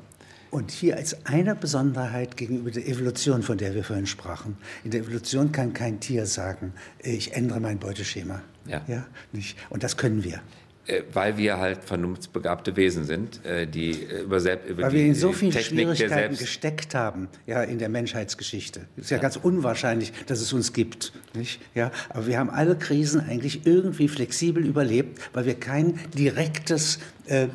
[0.50, 4.56] und hier als eine Besonderheit gegenüber der Evolution, von der wir vorhin sprachen.
[4.84, 6.72] In der Evolution kann kein Tier sagen,
[7.02, 8.42] ich ändere mein Beuteschema.
[8.66, 8.82] Ja.
[8.86, 9.56] ja nicht?
[9.70, 10.40] Und das können wir.
[10.86, 14.96] Äh, weil wir halt vernunftsbegabte Wesen sind, äh, die äh, über, selbst, über Weil die,
[14.98, 18.82] wir in so vielen Schwierigkeiten gesteckt haben, ja, in der Menschheitsgeschichte.
[18.96, 21.60] Es ist ja, ja, ganz unwahrscheinlich, dass es uns gibt, nicht?
[21.74, 27.48] Ja, aber wir haben alle Krisen eigentlich irgendwie flexibel überlebt, weil wir kein direktes äh,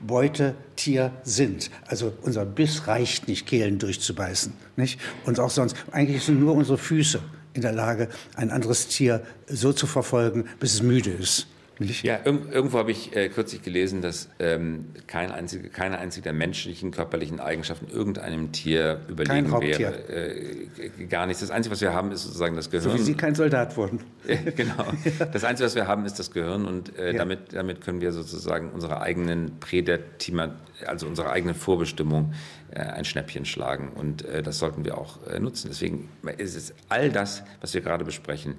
[0.00, 1.70] Beutetier sind.
[1.86, 5.00] Also unser Biss reicht nicht, Kehlen durchzubeißen, nicht?
[5.24, 7.20] Und auch sonst, eigentlich sind nur unsere Füße
[7.54, 11.46] in der Lage, ein anderes Tier so zu verfolgen, bis es müde ist.
[11.78, 12.04] Nicht?
[12.04, 16.32] Ja, irg irgendwo habe ich äh, kürzlich gelesen, dass ähm, kein einzige, keine einzige der
[16.32, 20.08] menschlichen körperlichen Eigenschaften irgendeinem Tier überlegen wäre.
[20.08, 21.40] Äh, gar nichts.
[21.40, 22.90] Das Einzige, was wir haben, ist sozusagen das Gehirn.
[22.90, 24.00] So wie Sie kein Soldat wurden.
[24.56, 24.86] genau.
[25.32, 27.18] Das Einzige, was wir haben, ist das Gehirn und äh, ja.
[27.18, 32.32] damit, damit können wir sozusagen unsere eigenen Prädatima, also unsere eigene Vorbestimmung
[32.70, 35.68] äh, ein Schnäppchen schlagen und äh, das sollten wir auch äh, nutzen.
[35.70, 36.08] Deswegen
[36.38, 38.56] ist es all das, was wir gerade besprechen,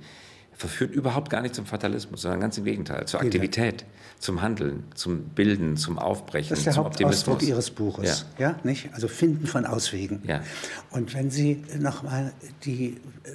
[0.59, 3.85] verführt überhaupt gar nicht zum Fatalismus, sondern ganz im Gegenteil, zur Aktivität,
[4.19, 7.49] zum Handeln, zum Bilden, zum Aufbrechen, Das ist der zum Hauptausdruck Optimismus.
[7.49, 8.59] Ihres Buches, ja.
[8.65, 8.89] nicht?
[8.93, 10.21] Also Finden von Auswegen.
[10.27, 10.43] Ja.
[10.89, 12.33] Und wenn Sie nochmal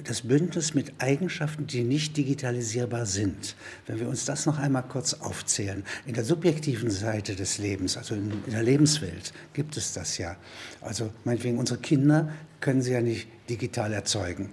[0.03, 3.55] das Bündnis mit Eigenschaften, die nicht digitalisierbar sind,
[3.87, 8.13] wenn wir uns das noch einmal kurz aufzählen, in der subjektiven Seite des Lebens, also
[8.13, 10.35] in, in der Lebenswelt, gibt es das ja.
[10.79, 14.51] Also meinetwegen unsere Kinder können Sie ja nicht digital erzeugen.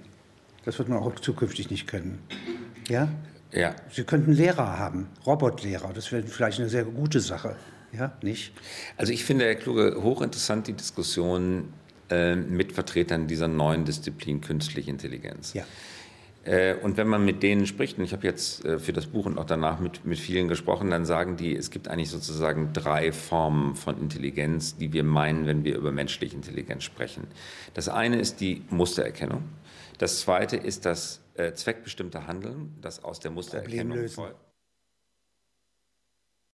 [0.65, 2.19] Das wird man auch zukünftig nicht können.
[2.89, 3.09] Ja?
[3.53, 3.75] Ja.
[3.91, 5.93] Sie könnten Lehrer haben, Robotlehrer.
[5.93, 7.57] Das wäre vielleicht eine sehr gute Sache.
[7.93, 8.53] Ja, nicht?
[8.97, 11.73] Also ich finde, Herr Kluge, hochinteressant die Diskussion
[12.09, 15.53] äh, mit Vertretern dieser neuen Disziplin künstliche Intelligenz.
[15.53, 15.65] Ja.
[16.45, 19.27] Äh, und wenn man mit denen spricht, und ich habe jetzt äh, für das Buch
[19.27, 23.13] und auch danach mit, mit vielen gesprochen, dann sagen die, es gibt eigentlich sozusagen drei
[23.13, 27.27] Formen von Intelligenz, die wir meinen, wenn wir über menschliche Intelligenz sprechen.
[27.75, 29.43] Das eine ist die Mustererkennung.
[30.03, 34.37] Das zweite ist das äh, zweckbestimmte Handeln, das aus der Mustererkennung folgt.